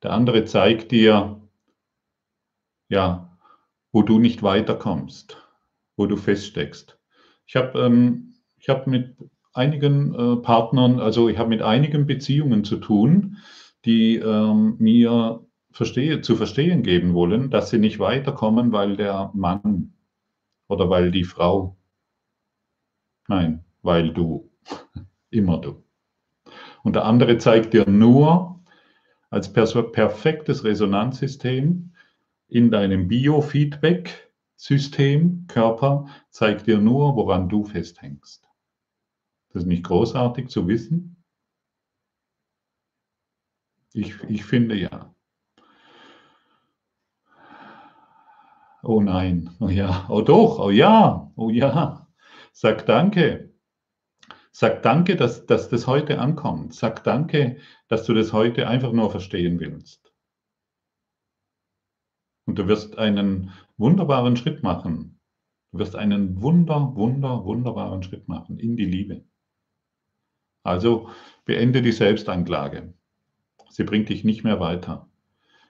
[0.05, 1.41] Der andere zeigt dir,
[2.89, 3.37] ja,
[3.91, 5.43] wo du nicht weiterkommst,
[5.97, 6.99] wo du feststeckst.
[7.47, 8.35] Ich habe ähm,
[8.69, 9.17] hab mit
[9.53, 13.39] einigen äh, Partnern, also ich habe mit einigen Beziehungen zu tun,
[13.85, 19.95] die ähm, mir verstehe, zu verstehen geben wollen, dass sie nicht weiterkommen, weil der Mann
[20.69, 21.77] oder weil die Frau,
[23.29, 24.51] nein, weil du,
[25.31, 25.83] immer du.
[26.83, 28.61] Und der andere zeigt dir nur
[29.31, 31.93] als perfektes Resonanzsystem
[32.49, 33.09] in deinem
[34.57, 38.49] System, Körper zeigt dir nur, woran du festhängst.
[39.53, 41.23] Das ist nicht großartig zu wissen?
[43.93, 45.15] Ich, ich finde ja.
[48.83, 52.07] Oh nein, oh ja, oh doch, oh ja, oh ja.
[52.53, 53.53] Sag danke.
[54.53, 56.75] Sag danke, dass, dass das heute ankommt.
[56.75, 60.06] Sag danke, dass du das heute einfach nur verstehen willst.
[62.47, 65.19] Und du wirst einen wunderbaren Schritt machen.
[65.73, 69.25] Du wirst einen wunder, wunder, wunderbaren Schritt machen in die Liebe.
[70.63, 71.11] Also
[71.45, 72.95] beende die Selbstanklage.
[73.69, 75.09] Sie bringt dich nicht mehr weiter.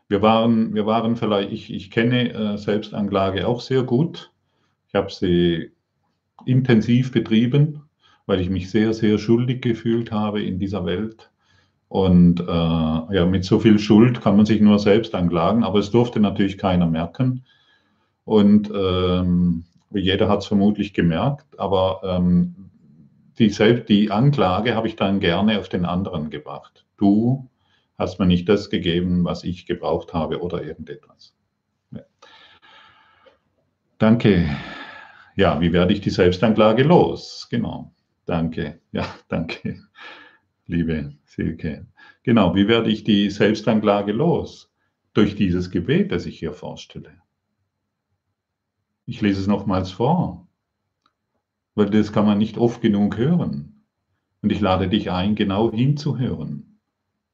[0.08, 4.32] Wir waren, wir waren vielleicht, ich, ich kenne äh, Selbstanklage auch sehr gut.
[4.88, 5.72] Ich habe sie
[6.44, 7.82] intensiv betrieben,
[8.26, 11.30] weil ich mich sehr, sehr schuldig gefühlt habe in dieser Welt.
[11.88, 15.90] Und äh, ja, mit so viel Schuld kann man sich nur selbst anklagen, aber es
[15.90, 17.44] durfte natürlich keiner merken.
[18.24, 22.70] Und ähm, jeder hat es vermutlich gemerkt, aber ähm,
[23.38, 26.84] die, selbst, die Anklage habe ich dann gerne auf den anderen gebracht.
[26.96, 27.48] Du
[27.96, 31.34] hast mir nicht das gegeben, was ich gebraucht habe oder irgendetwas.
[31.92, 32.02] Ja.
[33.98, 34.48] Danke.
[35.36, 37.46] Ja, wie werde ich die Selbstanklage los?
[37.48, 37.92] Genau.
[38.24, 38.80] Danke.
[38.90, 39.78] Ja, danke
[40.66, 41.86] liebe Silke.
[42.22, 44.72] Genau, wie werde ich die Selbstanklage los?
[45.12, 47.12] Durch dieses Gebet, das ich hier vorstelle.
[49.06, 50.46] Ich lese es nochmals vor,
[51.74, 53.84] weil das kann man nicht oft genug hören.
[54.42, 56.78] Und ich lade dich ein, genau hinzuhören.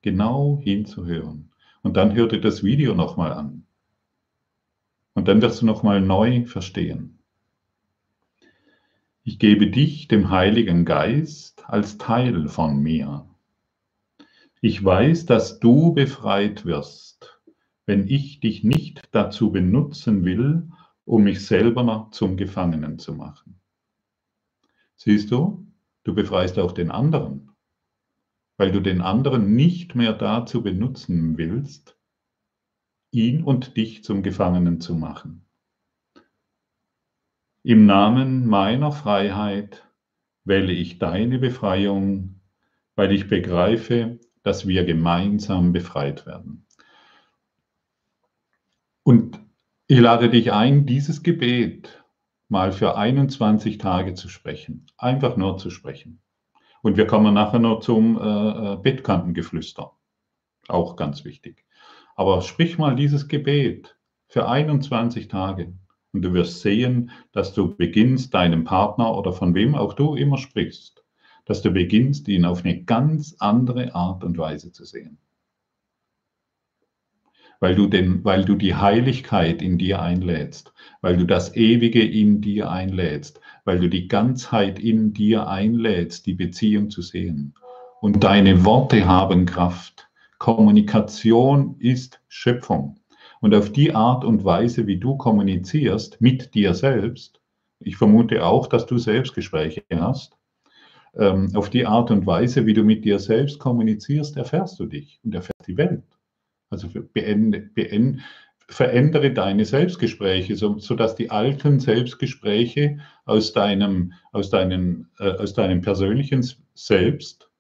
[0.03, 1.51] Genau hinzuhören.
[1.83, 3.66] Und dann hör dir das Video nochmal an.
[5.14, 7.18] Und dann wirst du nochmal neu verstehen.
[9.24, 13.29] Ich gebe dich dem Heiligen Geist als Teil von mir.
[14.61, 17.41] Ich weiß, dass du befreit wirst,
[17.87, 20.71] wenn ich dich nicht dazu benutzen will,
[21.05, 23.61] um mich selber zum Gefangenen zu machen.
[24.95, 25.67] Siehst du,
[26.05, 27.51] du befreist auch den anderen,
[28.57, 31.99] weil du den anderen nicht mehr dazu benutzen willst,
[33.11, 35.45] ihn und dich zum Gefangenen zu machen.
[37.65, 39.89] Im Namen meiner Freiheit
[40.45, 42.40] wähle ich deine Befreiung,
[42.95, 46.66] weil ich begreife, dass wir gemeinsam befreit werden.
[49.05, 49.40] Und
[49.86, 52.03] ich lade dich ein, dieses Gebet
[52.49, 54.86] mal für 21 Tage zu sprechen.
[54.97, 56.22] Einfach nur zu sprechen.
[56.82, 59.93] Und wir kommen nachher noch zum äh, äh Bettkantengeflüster.
[60.68, 61.64] Auch ganz wichtig.
[62.14, 63.97] Aber sprich mal dieses Gebet
[64.28, 65.72] für 21 Tage.
[66.13, 70.37] Und du wirst sehen, dass du beginnst, deinem Partner oder von wem auch du immer
[70.37, 71.03] sprichst,
[71.47, 75.19] dass du beginnst, ihn auf eine ganz andere Art und Weise zu sehen.
[77.61, 82.41] Weil du, den, weil du die Heiligkeit in dir einlädst, weil du das Ewige in
[82.41, 87.55] dir einlädst, weil du die Ganzheit in dir einlädst, die Beziehung zu sehen.
[88.01, 90.09] Und deine Worte haben Kraft.
[90.39, 92.99] Kommunikation ist Schöpfung.
[93.43, 97.40] Und auf die Art und Weise, wie du kommunizierst mit dir selbst,
[97.80, 100.38] ich vermute auch, dass du Selbstgespräche hast,
[101.16, 105.18] ähm, auf die Art und Weise, wie du mit dir selbst kommunizierst, erfährst du dich
[105.24, 106.05] und erfährst die Welt.
[106.70, 108.20] Also beende, beende,
[108.68, 115.80] verändere deine Selbstgespräche, so, sodass die alten Selbstgespräche aus deinem, aus, deinen, äh, aus deinem
[115.80, 117.51] persönlichen Selbst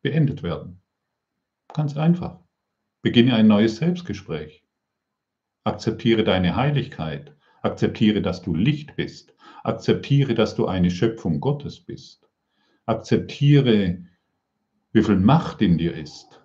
[0.00, 0.80] beendet werden.
[1.74, 2.43] Ganz einfach.
[3.04, 4.64] Beginne ein neues Selbstgespräch.
[5.62, 7.36] Akzeptiere deine Heiligkeit.
[7.60, 9.34] Akzeptiere, dass du Licht bist.
[9.62, 12.26] Akzeptiere, dass du eine Schöpfung Gottes bist.
[12.86, 14.06] Akzeptiere,
[14.92, 16.40] wie viel Macht in dir ist.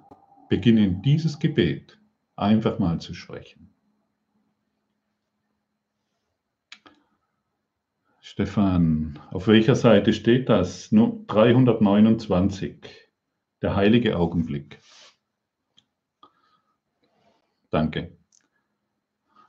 [0.49, 1.97] Beginne dieses Gebet
[2.35, 3.73] einfach mal zu sprechen.
[8.19, 10.91] Stefan, auf welcher Seite steht das?
[10.91, 12.85] Nur 329,
[13.61, 14.81] der heilige Augenblick.
[17.69, 18.17] Danke.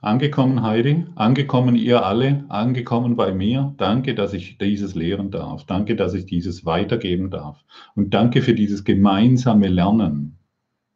[0.03, 3.75] Angekommen, Heidi, angekommen ihr alle, angekommen bei mir.
[3.77, 5.67] Danke, dass ich dieses lehren darf.
[5.67, 7.63] Danke, dass ich dieses weitergeben darf.
[7.95, 10.39] Und danke für dieses gemeinsame Lernen.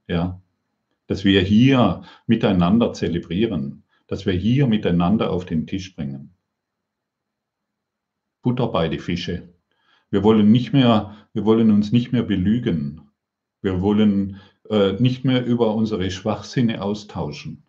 [0.08, 0.40] Ja,
[1.06, 6.34] dass wir hier miteinander zelebrieren, dass wir hier miteinander auf den Tisch bringen.
[8.42, 9.54] Butter bei die Fische.
[10.10, 13.10] Wir wollen nicht mehr, wir wollen uns nicht mehr belügen.
[13.60, 17.64] Wir wollen äh, nicht mehr über unsere Schwachsinne austauschen.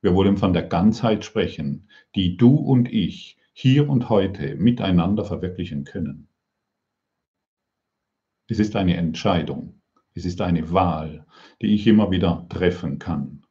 [0.00, 5.84] Wir wollen von der Ganzheit sprechen, die du und ich hier und heute miteinander verwirklichen
[5.84, 6.28] können.
[8.48, 9.80] Es ist eine Entscheidung,
[10.14, 11.26] es ist eine Wahl,
[11.60, 13.42] die ich immer wieder treffen kann.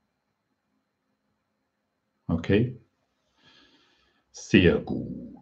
[2.27, 2.79] Okay?
[4.31, 5.37] Sehr gut.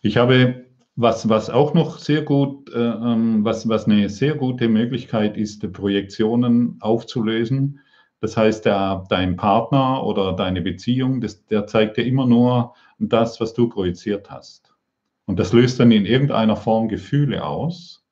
[0.00, 0.63] Ich habe
[0.96, 5.72] was, was auch noch sehr gut, äh, ähm, was, was eine sehr gute Möglichkeit ist,
[5.72, 7.80] Projektionen aufzulösen,
[8.20, 13.40] Das heißt, der, dein Partner oder deine Beziehung, das, der zeigt dir immer nur das,
[13.40, 14.72] was du projiziert hast.
[15.26, 18.04] Und das löst dann in irgendeiner Form Gefühle aus.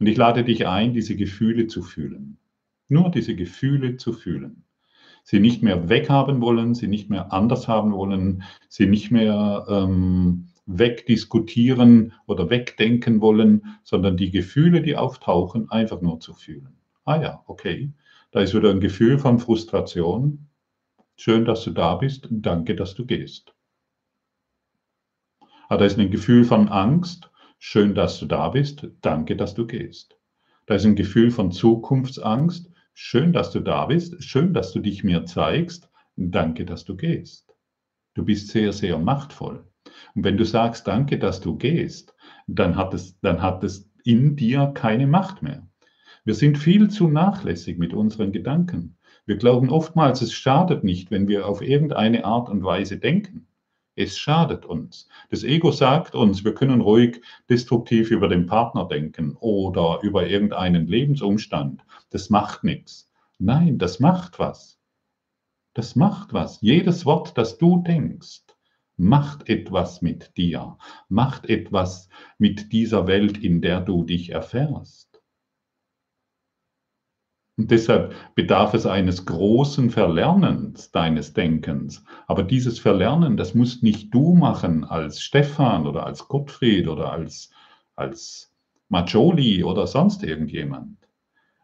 [0.00, 2.38] Und ich lade dich ein, diese Gefühle zu fühlen.
[2.88, 4.64] Nur diese Gefühle zu fühlen.
[5.22, 10.48] Sie nicht mehr weghaben wollen, sie nicht mehr anders haben wollen, sie nicht mehr ähm,
[10.78, 16.76] wegdiskutieren oder wegdenken wollen, sondern die Gefühle, die auftauchen, einfach nur zu fühlen.
[17.04, 17.92] Ah ja, okay,
[18.30, 20.46] da ist wieder ein Gefühl von Frustration.
[21.16, 22.28] Schön, dass du da bist.
[22.30, 23.54] Danke, dass du gehst.
[25.68, 27.30] Ah, da ist ein Gefühl von Angst.
[27.58, 28.88] Schön, dass du da bist.
[29.02, 30.16] Danke, dass du gehst.
[30.66, 32.70] Da ist ein Gefühl von Zukunftsangst.
[32.94, 34.22] Schön, dass du da bist.
[34.22, 35.90] Schön, dass du dich mir zeigst.
[36.16, 37.54] Danke, dass du gehst.
[38.14, 39.64] Du bist sehr, sehr machtvoll.
[40.14, 42.14] Und wenn du sagst, danke, dass du gehst,
[42.46, 45.66] dann hat es, dann hat es in dir keine Macht mehr.
[46.24, 48.96] Wir sind viel zu nachlässig mit unseren Gedanken.
[49.26, 53.46] Wir glauben oftmals, es schadet nicht, wenn wir auf irgendeine Art und Weise denken.
[53.96, 55.08] Es schadet uns.
[55.30, 60.86] Das Ego sagt uns, wir können ruhig destruktiv über den Partner denken oder über irgendeinen
[60.86, 61.82] Lebensumstand.
[62.10, 63.10] Das macht nichts.
[63.38, 64.78] Nein, das macht was.
[65.74, 66.60] Das macht was.
[66.60, 68.42] Jedes Wort, das du denkst,
[69.00, 70.76] macht etwas mit dir,
[71.08, 75.22] macht etwas mit dieser Welt, in der du dich erfährst.
[77.56, 82.04] Und deshalb bedarf es eines großen Verlernens deines Denkens.
[82.26, 87.50] Aber dieses Verlernen, das musst nicht du machen als Stefan oder als Gottfried oder als,
[87.96, 88.52] als
[88.88, 90.98] Majoli oder sonst irgendjemand.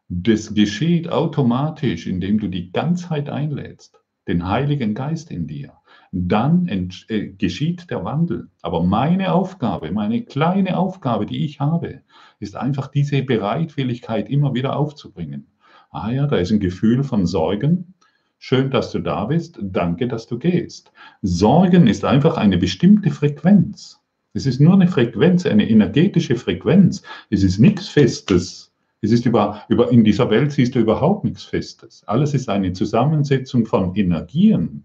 [0.09, 5.75] Das geschieht automatisch, indem du die Ganzheit einlädst, den Heiligen Geist in dir.
[6.19, 6.67] Dann
[7.09, 8.49] äh, geschieht der Wandel.
[8.63, 12.01] Aber meine Aufgabe, meine kleine Aufgabe, die ich habe,
[12.41, 15.47] ist einfach diese Bereitwilligkeit immer wieder aufzubringen
[15.91, 17.95] Ah ja, da ist ein Gefühl von Sorgen.
[18.39, 19.59] Schön, dass du da bist.
[19.61, 20.91] Danke, dass du gehst.
[21.21, 24.01] Sorgen ist einfach eine bestimmte Frequenz.
[24.33, 27.03] Es ist nur eine Frequenz, eine energetische Frequenz.
[27.29, 28.73] Es ist nichts Festes.
[29.03, 32.05] Es ist über, über, in dieser Welt siehst du überhaupt nichts Festes.
[32.07, 34.85] Alles ist eine Zusammensetzung von Energien.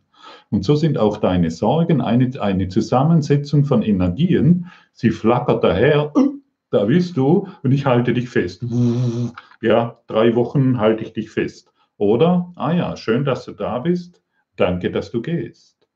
[0.49, 4.67] Und so sind auch deine Sorgen eine, eine Zusammensetzung von Energien.
[4.93, 6.13] Sie flackert daher,
[6.71, 8.65] da bist du und ich halte dich fest.
[9.63, 11.71] Ja, drei Wochen halte ich dich fest.
[11.97, 14.23] Oder, ah ja, schön, dass du da bist,
[14.55, 15.87] danke, dass du gehst.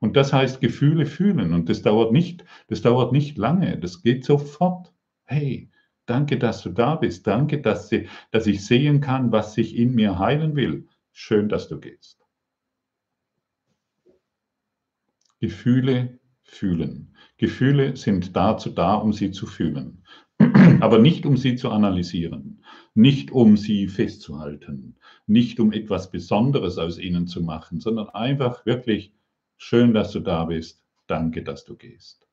[0.00, 4.24] Und das heißt Gefühle fühlen und das dauert nicht, das dauert nicht lange, das geht
[4.24, 4.94] sofort.
[5.24, 5.70] Hey,
[6.06, 9.94] danke, dass du da bist, danke, dass, sie, dass ich sehen kann, was sich in
[9.94, 10.88] mir heilen will.
[11.12, 12.21] Schön, dass du gehst.
[15.42, 17.16] Gefühle fühlen.
[17.36, 20.04] Gefühle sind dazu da, um sie zu fühlen,
[20.80, 22.62] aber nicht um sie zu analysieren,
[22.94, 24.94] nicht um sie festzuhalten,
[25.26, 29.12] nicht um etwas Besonderes aus ihnen zu machen, sondern einfach wirklich
[29.56, 32.28] schön, dass du da bist, danke, dass du gehst.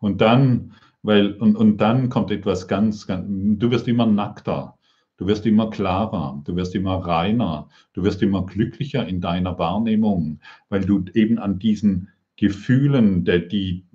[0.00, 3.28] Und dann, weil, und, und dann kommt etwas ganz, ganz,
[3.60, 4.76] du wirst immer nackter,
[5.18, 10.40] du wirst immer klarer, du wirst immer reiner, du wirst immer glücklicher in deiner Wahrnehmung,
[10.68, 12.08] weil du eben an diesen
[12.40, 13.86] Gefühlen, die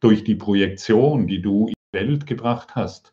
[0.00, 3.12] durch die Projektion, die du in die Welt gebracht hast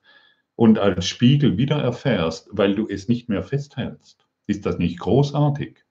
[0.56, 4.26] und als Spiegel wieder erfährst, weil du es nicht mehr festhältst.
[4.48, 5.84] Ist das nicht großartig?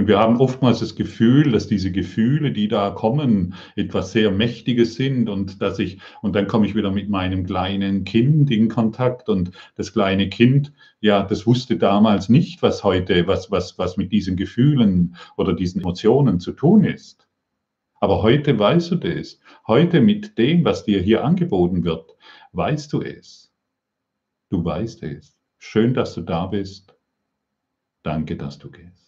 [0.00, 4.94] Und wir haben oftmals das Gefühl, dass diese Gefühle, die da kommen, etwas sehr Mächtiges
[4.94, 9.28] sind und dass ich, und dann komme ich wieder mit meinem kleinen Kind in Kontakt
[9.28, 14.10] und das kleine Kind, ja, das wusste damals nicht, was heute, was, was, was mit
[14.10, 17.28] diesen Gefühlen oder diesen Emotionen zu tun ist.
[18.00, 19.38] Aber heute weißt du das.
[19.66, 22.16] Heute mit dem, was dir hier angeboten wird,
[22.52, 23.52] weißt du es.
[24.48, 25.36] Du weißt es.
[25.58, 26.94] Schön, dass du da bist.
[28.02, 28.99] Danke, dass du gehst.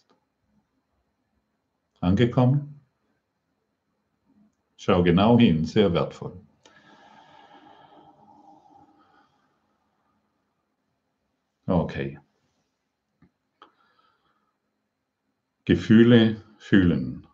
[2.03, 2.81] Angekommen?
[4.75, 6.33] Schau genau hin, sehr wertvoll.
[11.65, 12.19] Okay.
[15.63, 17.25] Gefühle fühlen.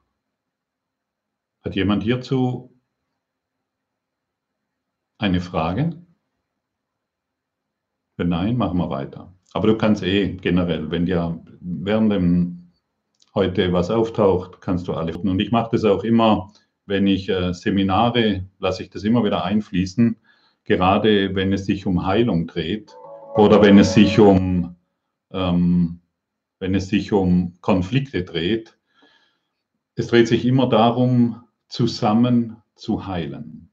[1.63, 2.71] Hat jemand hierzu
[5.17, 5.99] eine Frage?
[8.17, 9.33] Wenn nein, machen wir weiter.
[9.51, 12.48] Aber du kannst eh generell, wenn dir während dem
[13.35, 15.17] heute was auftaucht, kannst du alle.
[15.17, 16.51] Und ich mache das auch immer,
[16.85, 20.17] wenn ich äh, Seminare, lasse ich das immer wieder einfließen,
[20.63, 22.95] gerade wenn es sich um Heilung dreht
[23.35, 24.75] oder wenn es sich um,
[25.31, 26.01] ähm,
[26.59, 28.77] wenn es sich um Konflikte dreht.
[29.95, 33.71] Es dreht sich immer darum, zusammen zu heilen.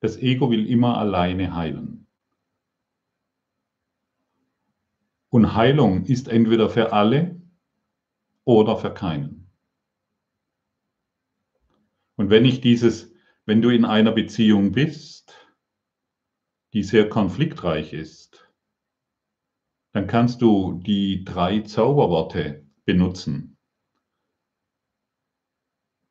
[0.00, 2.06] Das Ego will immer alleine heilen.
[5.30, 7.40] Und Heilung ist entweder für alle
[8.44, 9.50] oder für keinen.
[12.16, 13.12] Und wenn ich dieses,
[13.44, 15.34] wenn du in einer Beziehung bist,
[16.72, 18.48] die sehr konfliktreich ist,
[19.92, 23.56] dann kannst du die drei Zauberworte benutzen.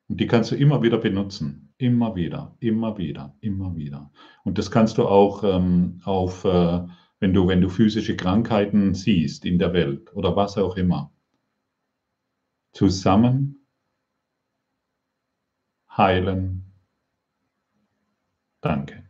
[0.07, 1.73] Und die kannst du immer wieder benutzen.
[1.77, 4.11] Immer wieder, immer wieder, immer wieder.
[4.43, 6.85] Und das kannst du auch ähm, auf, äh,
[7.19, 11.11] wenn, du, wenn du physische Krankheiten siehst in der Welt oder was auch immer.
[12.73, 13.65] Zusammen
[15.95, 16.65] heilen.
[18.61, 19.03] Danke.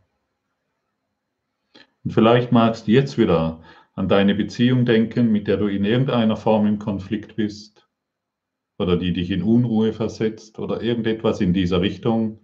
[2.04, 3.62] Und vielleicht magst du jetzt wieder
[3.94, 7.88] an deine Beziehung denken, mit der du in irgendeiner Form im Konflikt bist
[8.78, 12.40] oder die dich in Unruhe versetzt oder irgendetwas in dieser Richtung.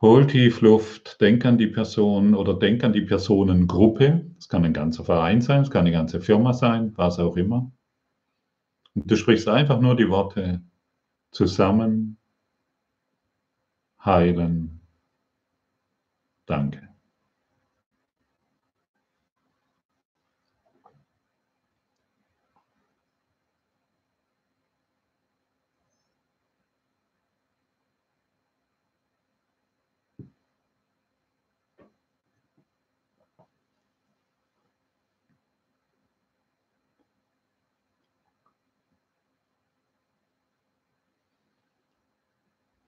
[0.00, 4.26] Hol tief Luft, denk an die Person oder denk an die Personengruppe.
[4.38, 7.72] Es kann ein ganzer Verein sein, es kann eine ganze Firma sein, was auch immer.
[8.94, 10.62] Und du sprichst einfach nur die Worte
[11.30, 12.18] zusammen,
[14.04, 14.80] heilen,
[16.46, 16.91] danke.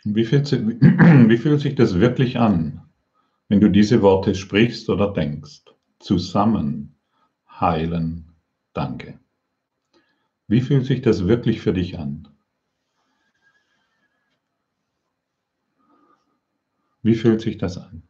[0.05, 2.83] Wie fühlt, sich, wie fühlt sich das wirklich an,
[3.49, 5.63] wenn du diese Worte sprichst oder denkst?
[5.99, 6.97] Zusammen
[7.51, 8.31] heilen,
[8.75, 9.19] danke.
[10.47, 12.29] Wie fühlt sich das wirklich für dich an?
[17.03, 18.03] Wie fühlt sich das an?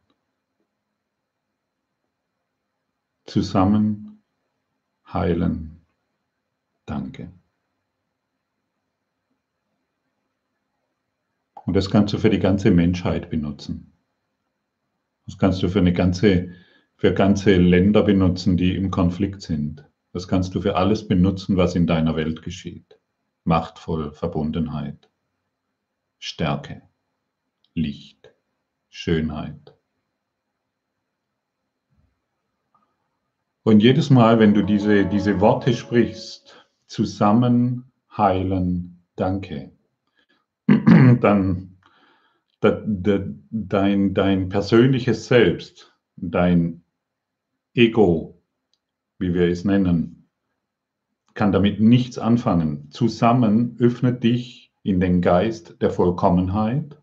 [3.25, 4.21] Zusammen
[5.07, 5.79] heilen,
[6.85, 7.31] danke.
[11.65, 13.91] Und das kannst du für die ganze Menschheit benutzen.
[15.25, 16.51] Das kannst du für eine ganze,
[16.95, 19.83] für ganze Länder benutzen, die im Konflikt sind.
[20.13, 22.99] Das kannst du für alles benutzen, was in deiner Welt geschieht.
[23.43, 25.09] Machtvoll, Verbundenheit,
[26.19, 26.83] Stärke,
[27.73, 28.33] Licht,
[28.89, 29.75] Schönheit.
[33.63, 39.74] Und jedes Mal, wenn du diese, diese Worte sprichst, zusammen heilen, danke,
[41.21, 41.77] dann
[43.51, 46.83] dein, dein persönliches Selbst, dein
[47.73, 48.41] Ego,
[49.19, 50.29] wie wir es nennen,
[51.33, 52.89] kann damit nichts anfangen.
[52.91, 56.97] Zusammen öffnet dich in den Geist der Vollkommenheit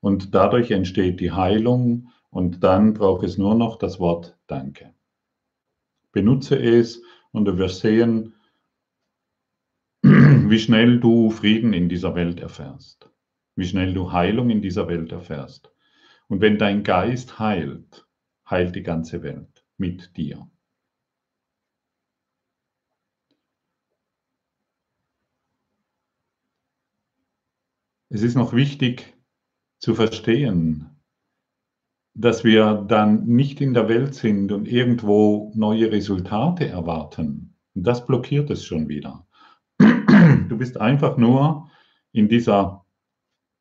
[0.00, 4.94] und dadurch entsteht die Heilung und dann braucht es nur noch das Wort Danke.
[6.12, 8.34] Benutze es und du wirst sehen,
[10.02, 13.11] wie schnell du Frieden in dieser Welt erfährst,
[13.56, 15.72] wie schnell du Heilung in dieser Welt erfährst.
[16.28, 18.06] Und wenn dein Geist heilt,
[18.48, 20.48] heilt die ganze Welt mit dir.
[28.08, 29.16] Es ist noch wichtig
[29.78, 30.92] zu verstehen,
[32.14, 37.56] dass wir dann nicht in der Welt sind und irgendwo neue Resultate erwarten.
[37.74, 39.26] Und das blockiert es schon wieder.
[40.48, 41.70] Du bist einfach nur
[42.12, 42.81] in dieser,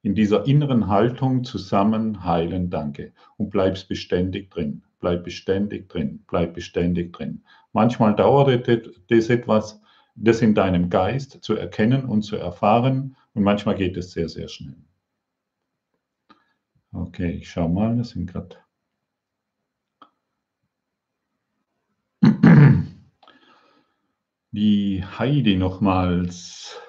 [0.03, 3.13] in dieser inneren Haltung zusammen heilen, danke.
[3.37, 4.83] Und bleibst beständig drin.
[4.99, 6.23] Bleib beständig drin.
[6.27, 7.43] Bleib beständig drin.
[7.71, 8.67] Manchmal dauert
[9.09, 9.79] das etwas,
[10.15, 13.15] das in deinem Geist zu erkennen und zu erfahren.
[13.33, 14.75] Und manchmal geht es sehr, sehr schnell.
[16.93, 18.57] Okay, ich schau mal, das sind gerade
[24.51, 26.80] Die Heidi nochmals.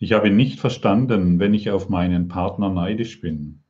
[0.00, 3.64] Ich habe nicht verstanden, wenn ich auf meinen Partner neidisch bin.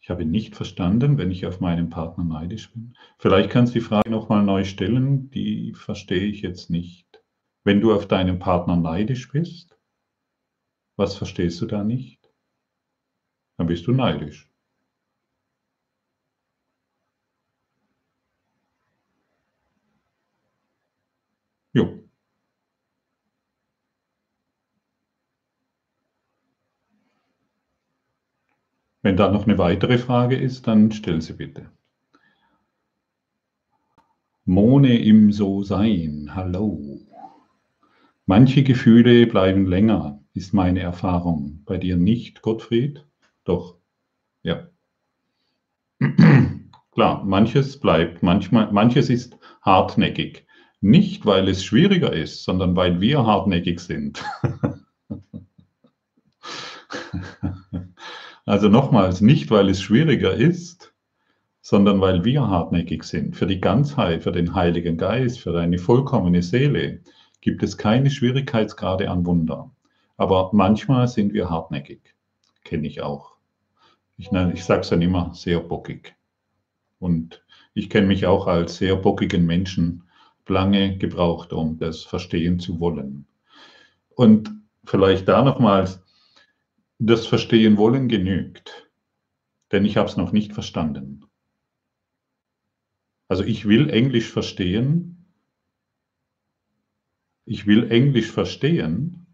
[0.00, 2.96] Ich habe nicht verstanden, wenn ich auf meinen Partner neidisch bin.
[3.18, 7.24] Vielleicht kannst du die Frage nochmal neu stellen, die verstehe ich jetzt nicht.
[7.64, 9.76] Wenn du auf deinen Partner neidisch bist,
[10.96, 12.32] was verstehst du da nicht?
[13.58, 14.51] Dann bist du neidisch.
[29.02, 31.66] Wenn da noch eine weitere Frage ist, dann stell sie bitte.
[34.44, 37.00] Mone im So-Sein, hallo.
[38.26, 41.62] Manche Gefühle bleiben länger, ist meine Erfahrung.
[41.64, 43.04] Bei dir nicht, Gottfried?
[43.44, 43.76] Doch,
[44.42, 44.68] ja.
[46.92, 50.46] Klar, manches bleibt, manchmal, manches ist hartnäckig.
[50.80, 54.22] Nicht, weil es schwieriger ist, sondern weil wir hartnäckig sind.
[58.44, 60.92] also nochmals, nicht, weil es schwieriger ist,
[61.60, 63.36] sondern weil wir hartnäckig sind.
[63.36, 67.00] Für die Ganzheit, für den Heiligen Geist, für deine vollkommene Seele
[67.40, 69.70] gibt es keine Schwierigkeitsgrade an Wunder.
[70.16, 72.14] Aber manchmal sind wir hartnäckig.
[72.64, 73.32] Kenne ich auch.
[74.18, 76.14] Ich, ich sage es dann immer sehr bockig.
[76.98, 80.04] Und ich kenne mich auch als sehr bockigen Menschen
[80.48, 83.26] lange gebraucht, um das verstehen zu wollen.
[84.14, 84.50] Und
[84.84, 86.01] vielleicht da nochmals,
[87.06, 88.88] das Verstehen wollen genügt,
[89.72, 91.24] denn ich habe es noch nicht verstanden.
[93.28, 95.26] Also ich will Englisch verstehen,
[97.44, 99.26] ich will Englisch verstehen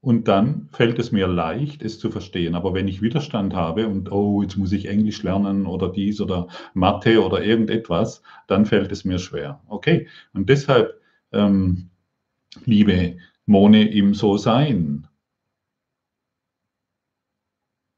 [0.00, 2.56] und dann fällt es mir leicht, es zu verstehen.
[2.56, 6.48] Aber wenn ich Widerstand habe und, oh, jetzt muss ich Englisch lernen oder dies oder
[6.74, 9.62] Mathe oder irgendetwas, dann fällt es mir schwer.
[9.68, 11.90] Okay, und deshalb, ähm,
[12.64, 15.06] liebe Mone im So-Sein,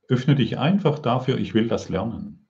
[0.09, 2.49] öffne dich einfach dafür, ich will das lernen.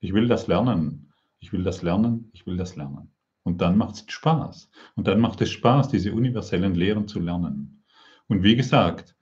[0.00, 1.12] Ich will das lernen.
[1.38, 2.30] Ich will das lernen.
[2.32, 3.12] Ich will das lernen.
[3.42, 4.70] Und dann macht es Spaß.
[4.96, 7.84] Und dann macht es Spaß, diese universellen Lehren zu lernen.
[8.28, 9.16] Und wie gesagt,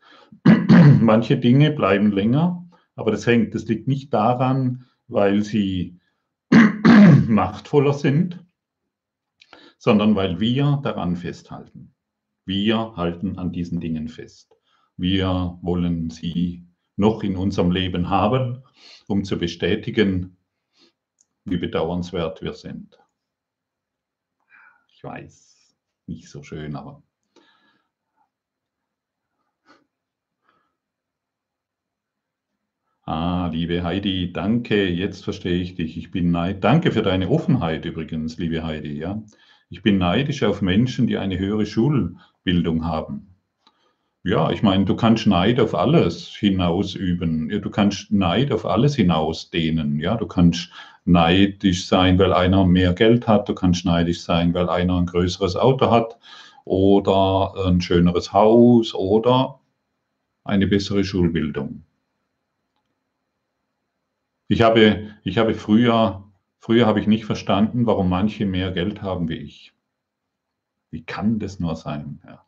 [1.01, 5.99] manche Dinge bleiben länger, aber das hängt, das liegt nicht daran, weil sie
[7.26, 8.45] machtvoller sind,
[9.78, 11.95] sondern weil wir daran festhalten.
[12.45, 14.55] Wir halten an diesen Dingen fest.
[14.97, 16.67] Wir wollen sie
[16.99, 18.62] noch in unserem Leben haben,
[19.07, 20.36] um zu bestätigen,
[21.44, 22.99] wie bedauernswert wir sind.
[24.88, 25.76] Ich weiß,
[26.07, 27.03] nicht so schön, aber
[33.09, 35.96] Ah, liebe Heidi, danke, jetzt verstehe ich dich.
[35.96, 36.61] Ich bin neidisch.
[36.61, 38.99] Danke für deine Offenheit übrigens, liebe Heidi.
[38.99, 39.22] Ja.
[39.70, 43.27] Ich bin neidisch auf Menschen, die eine höhere Schulbildung haben.
[44.24, 47.48] Ja, ich meine, du kannst Neid auf alles hinausüben.
[47.48, 49.98] Du kannst Neid auf alles hinausdehnen.
[50.00, 50.70] Ja, du kannst
[51.04, 53.48] neidisch sein, weil einer mehr Geld hat.
[53.48, 56.18] Du kannst neidisch sein, weil einer ein größeres Auto hat
[56.64, 59.60] oder ein schöneres Haus oder
[60.44, 61.84] eine bessere Schulbildung.
[64.48, 66.24] Ich habe, ich habe früher,
[66.58, 69.72] früher habe ich nicht verstanden, warum manche mehr Geld haben wie ich.
[70.90, 72.20] Wie kann das nur sein?
[72.26, 72.47] Ja.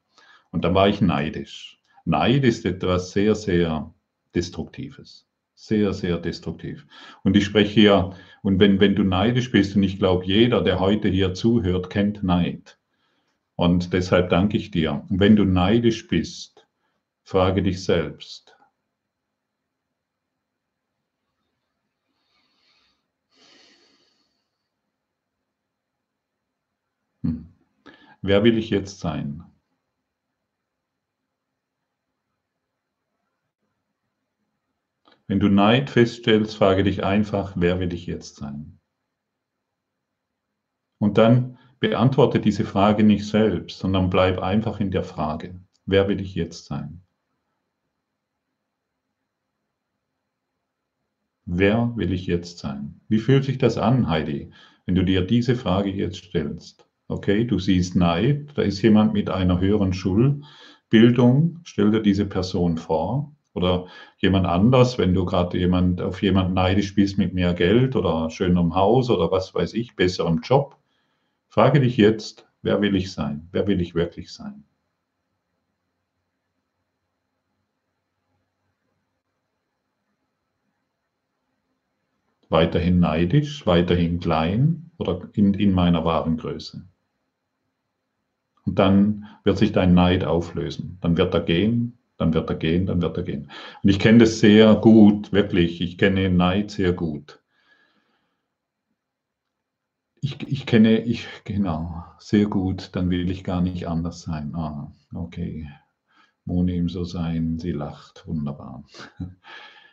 [0.50, 1.80] Und dann war ich neidisch.
[2.04, 3.94] Neid ist etwas sehr, sehr
[4.34, 5.26] Destruktives.
[5.54, 6.86] Sehr, sehr destruktiv.
[7.22, 10.80] Und ich spreche hier, und wenn, wenn du neidisch bist, und ich glaube, jeder, der
[10.80, 12.78] heute hier zuhört, kennt Neid.
[13.56, 15.04] Und deshalb danke ich dir.
[15.10, 16.66] Und wenn du neidisch bist,
[17.22, 18.56] frage dich selbst,
[28.22, 29.49] Wer will ich jetzt sein?
[35.30, 38.80] Wenn du Neid feststellst, frage dich einfach, wer will ich jetzt sein?
[40.98, 46.20] Und dann beantworte diese Frage nicht selbst, sondern bleib einfach in der Frage, wer will
[46.20, 47.02] ich jetzt sein?
[51.44, 53.00] Wer will ich jetzt sein?
[53.06, 54.50] Wie fühlt sich das an, Heidi,
[54.84, 56.88] wenn du dir diese Frage jetzt stellst?
[57.06, 62.78] Okay, du siehst Neid, da ist jemand mit einer höheren Schulbildung, stell dir diese Person
[62.78, 63.36] vor.
[63.60, 63.88] Oder
[64.18, 68.74] jemand anders, wenn du gerade jemand, auf jemanden neidisch bist mit mehr Geld oder schönerem
[68.74, 70.76] Haus oder was weiß ich, besserem Job.
[71.48, 73.48] Frage dich jetzt, wer will ich sein?
[73.52, 74.64] Wer will ich wirklich sein?
[82.48, 86.84] Weiterhin neidisch, weiterhin klein oder in, in meiner wahren Größe.
[88.64, 90.98] Und dann wird sich dein Neid auflösen.
[91.00, 93.50] Dann wird er gehen, dann wird er gehen, dann wird er gehen.
[93.82, 95.80] Und ich kenne das sehr gut, wirklich.
[95.80, 97.40] Ich kenne Neid sehr gut.
[100.22, 104.54] Ich, ich kenne, ich, genau, sehr gut, dann will ich gar nicht anders sein.
[104.54, 105.68] Ah, okay.
[106.44, 108.84] Moni im so sein, sie lacht, wunderbar.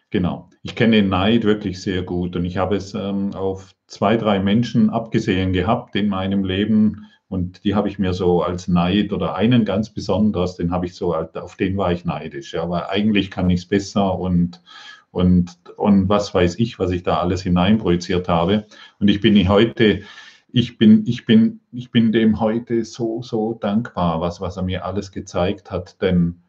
[0.09, 0.49] Genau.
[0.63, 4.89] Ich kenne Neid wirklich sehr gut und ich habe es ähm, auf zwei, drei Menschen
[4.89, 9.65] abgesehen gehabt in meinem Leben, und die habe ich mir so als Neid oder einen
[9.65, 12.53] ganz besonders, den habe ich so, auf den war ich neidisch.
[12.53, 14.61] Ja, aber eigentlich kann ich es besser und,
[15.11, 18.65] und, und was weiß ich, was ich da alles hineinprojiziert habe.
[18.99, 20.03] Und ich bin heute,
[20.51, 24.85] ich bin, ich bin, ich bin dem heute so, so dankbar, was, was er mir
[24.85, 26.01] alles gezeigt hat.
[26.01, 26.41] Denn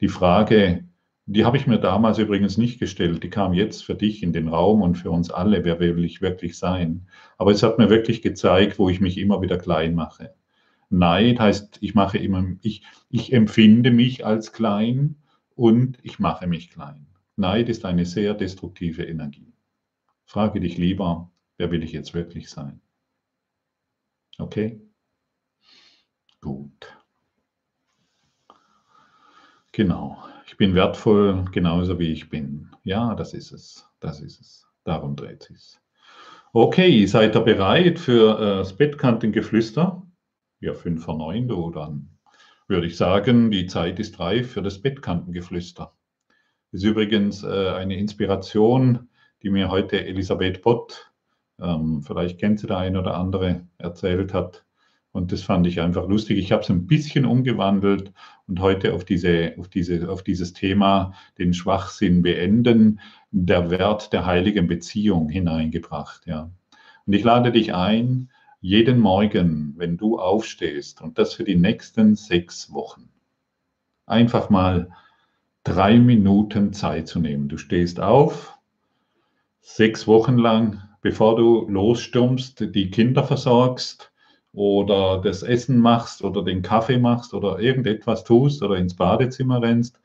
[0.00, 0.84] die Frage,
[1.26, 3.22] Die habe ich mir damals übrigens nicht gestellt.
[3.22, 5.64] Die kam jetzt für dich in den Raum und für uns alle.
[5.64, 7.08] Wer will ich wirklich sein?
[7.38, 10.34] Aber es hat mir wirklich gezeigt, wo ich mich immer wieder klein mache.
[10.90, 15.16] Neid heißt, ich mache immer, ich, ich empfinde mich als klein
[15.54, 17.06] und ich mache mich klein.
[17.36, 19.54] Neid ist eine sehr destruktive Energie.
[20.26, 22.80] Frage dich lieber, wer will ich jetzt wirklich sein?
[24.38, 24.80] Okay?
[26.40, 26.96] Gut.
[29.72, 30.22] Genau.
[30.46, 32.68] Ich bin wertvoll, genauso wie ich bin.
[32.84, 33.88] Ja, das ist es.
[34.00, 34.66] Das ist es.
[34.84, 35.80] Darum dreht es.
[36.52, 40.02] Okay, seid ihr bereit für äh, das Bettkantengeflüster?
[40.60, 42.10] Ja, 5 vor 9, du, dann
[42.68, 45.92] würde ich sagen, die Zeit ist reif für das Bettkantengeflüster.
[46.70, 49.08] Das ist übrigens äh, eine Inspiration,
[49.42, 51.10] die mir heute Elisabeth Bott,
[51.60, 54.63] ähm, vielleicht kennt sie der ein oder andere, erzählt hat.
[55.14, 56.38] Und das fand ich einfach lustig.
[56.38, 58.12] Ich habe es ein bisschen umgewandelt
[58.48, 62.98] und heute auf, diese, auf, diese, auf dieses Thema, den Schwachsinn beenden,
[63.30, 66.26] der Wert der heiligen Beziehung hineingebracht.
[66.26, 66.50] Ja.
[67.06, 68.28] Und ich lade dich ein,
[68.60, 73.08] jeden Morgen, wenn du aufstehst, und das für die nächsten sechs Wochen,
[74.06, 74.90] einfach mal
[75.62, 77.46] drei Minuten Zeit zu nehmen.
[77.48, 78.58] Du stehst auf,
[79.60, 84.10] sechs Wochen lang, bevor du losstürmst, die Kinder versorgst,
[84.54, 90.00] oder das Essen machst oder den Kaffee machst oder irgendetwas tust oder ins Badezimmer rennst,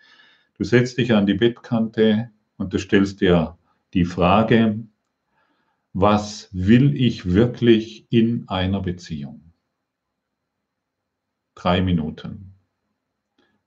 [0.58, 3.58] du setzt dich an die Bettkante und du stellst dir
[3.94, 4.80] die Frage,
[5.94, 9.54] was will ich wirklich in einer Beziehung?
[11.56, 12.56] Drei Minuten.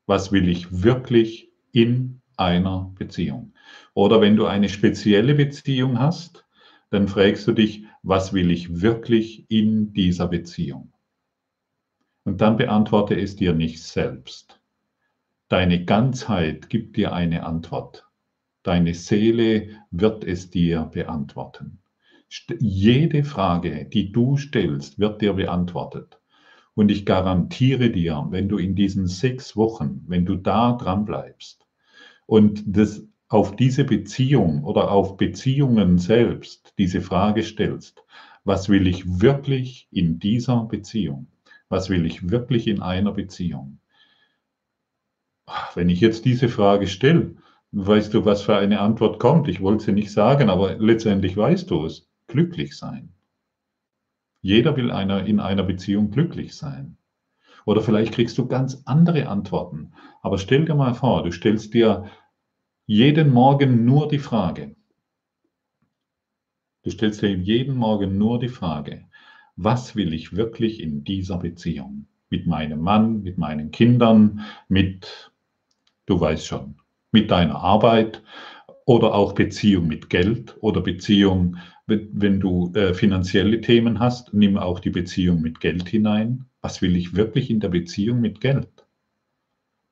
[0.07, 3.55] Was will ich wirklich in einer Beziehung?
[3.95, 6.45] Oder wenn du eine spezielle Beziehung hast,
[6.91, 10.93] dann fragst du dich, was will ich wirklich in dieser Beziehung?
[12.25, 14.61] Und dann beantworte es dir nicht selbst.
[15.49, 18.09] Deine Ganzheit gibt dir eine Antwort.
[18.63, 21.79] Deine Seele wird es dir beantworten.
[22.59, 26.19] Jede Frage, die du stellst, wird dir beantwortet.
[26.75, 31.67] Und ich garantiere dir, wenn du in diesen sechs Wochen, wenn du da dran bleibst
[32.27, 38.05] und das auf diese Beziehung oder auf Beziehungen selbst diese Frage stellst,
[38.45, 41.29] was will ich wirklich in dieser Beziehung?
[41.71, 43.79] Was will ich wirklich in einer Beziehung?
[45.75, 47.37] Wenn ich jetzt diese Frage stelle,
[47.71, 49.49] weißt du, was für eine Antwort kommt?
[49.49, 52.07] Ich wollte sie nicht sagen, aber letztendlich weißt du es.
[52.27, 53.15] Glücklich sein.
[54.43, 56.99] Jeder will einer, in einer Beziehung glücklich sein.
[57.65, 59.93] Oder vielleicht kriegst du ganz andere Antworten.
[60.21, 62.11] Aber stell dir mal vor, du stellst dir
[62.93, 64.77] jeden Morgen nur die Frage,
[66.83, 69.07] du stellst dir jeden Morgen nur die Frage,
[69.57, 72.07] was will ich wirklich in dieser Beziehung?
[72.29, 75.33] Mit meinem Mann, mit meinen Kindern, mit,
[76.05, 76.75] du weißt schon,
[77.13, 78.23] mit deiner Arbeit
[78.85, 84.81] oder auch Beziehung mit Geld oder Beziehung, wenn du äh, finanzielle Themen hast, nimm auch
[84.81, 86.45] die Beziehung mit Geld hinein.
[86.61, 88.82] Was will ich wirklich in der Beziehung mit Geld?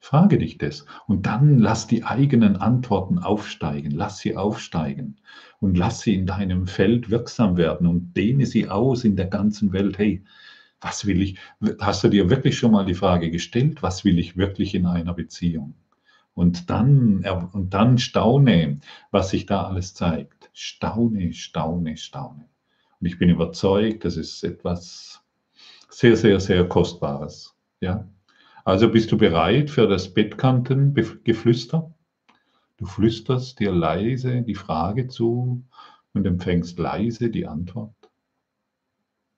[0.02, 5.20] Frage dich das und dann lass die eigenen Antworten aufsteigen, lass sie aufsteigen
[5.60, 9.72] und lass sie in deinem Feld wirksam werden und dehne sie aus in der ganzen
[9.74, 9.98] Welt.
[9.98, 10.24] Hey,
[10.80, 11.38] was will ich?
[11.80, 15.12] Hast du dir wirklich schon mal die Frage gestellt, was will ich wirklich in einer
[15.12, 15.74] Beziehung?
[16.32, 17.22] Und dann,
[17.52, 18.80] und dann staune,
[19.10, 20.50] was sich da alles zeigt.
[20.54, 22.48] Staune, staune, staune.
[23.00, 25.22] Und ich bin überzeugt, das ist etwas
[25.90, 27.54] sehr, sehr, sehr Kostbares.
[27.80, 28.08] Ja,
[28.64, 31.94] also bist du bereit für das Bettkantengeflüster?
[32.76, 35.66] Du flüsterst dir leise die Frage zu
[36.14, 37.94] und empfängst leise die Antwort.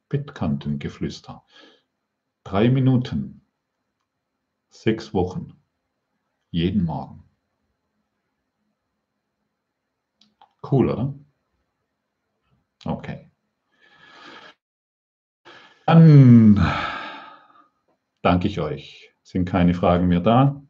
[0.08, 1.44] Bettkantengeflüster.
[2.44, 3.44] Drei Minuten,
[4.68, 5.54] sechs Wochen,
[6.50, 7.24] jeden Morgen.
[10.70, 11.14] Cool, oder?
[12.84, 13.30] Okay.
[15.86, 16.56] Dann
[18.22, 20.62] danke ich euch sind keine Fragen mehr da.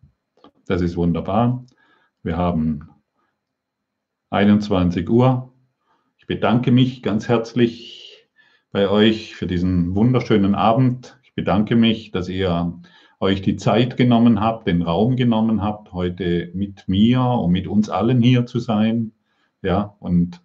[0.67, 1.67] Das ist wunderbar.
[2.23, 2.89] Wir haben
[4.31, 5.53] 21 Uhr.
[6.17, 8.29] Ich bedanke mich ganz herzlich
[8.71, 11.19] bei euch für diesen wunderschönen Abend.
[11.25, 12.81] Ich bedanke mich, dass ihr
[13.19, 17.91] euch die Zeit genommen habt, den Raum genommen habt, heute mit mir und mit uns
[17.91, 19.11] allen hier zu sein.
[19.61, 20.41] Ja, und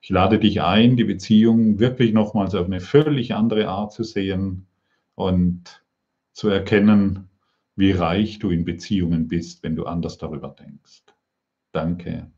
[0.00, 4.66] ich lade dich ein, die Beziehung wirklich nochmals auf eine völlig andere Art zu sehen
[5.14, 5.84] und
[6.32, 7.29] zu erkennen,
[7.80, 11.02] wie reich du in Beziehungen bist, wenn du anders darüber denkst.
[11.72, 12.30] Danke,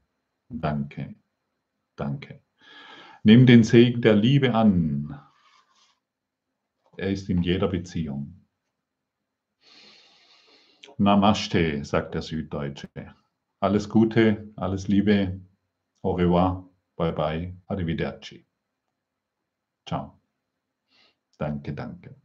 [0.49, 1.15] danke,
[1.97, 2.41] danke.
[3.25, 5.21] Nimm den Segen der Liebe an.
[6.97, 8.47] Er ist in jeder Beziehung.
[10.99, 12.89] Namaste, sagt der Süddeutsche.
[13.61, 15.41] alles Gute, alles Liebe,
[16.03, 18.45] au revoir, bye bye, arrivederci.
[19.87, 20.21] Ciao.
[21.39, 22.22] Danke, danke.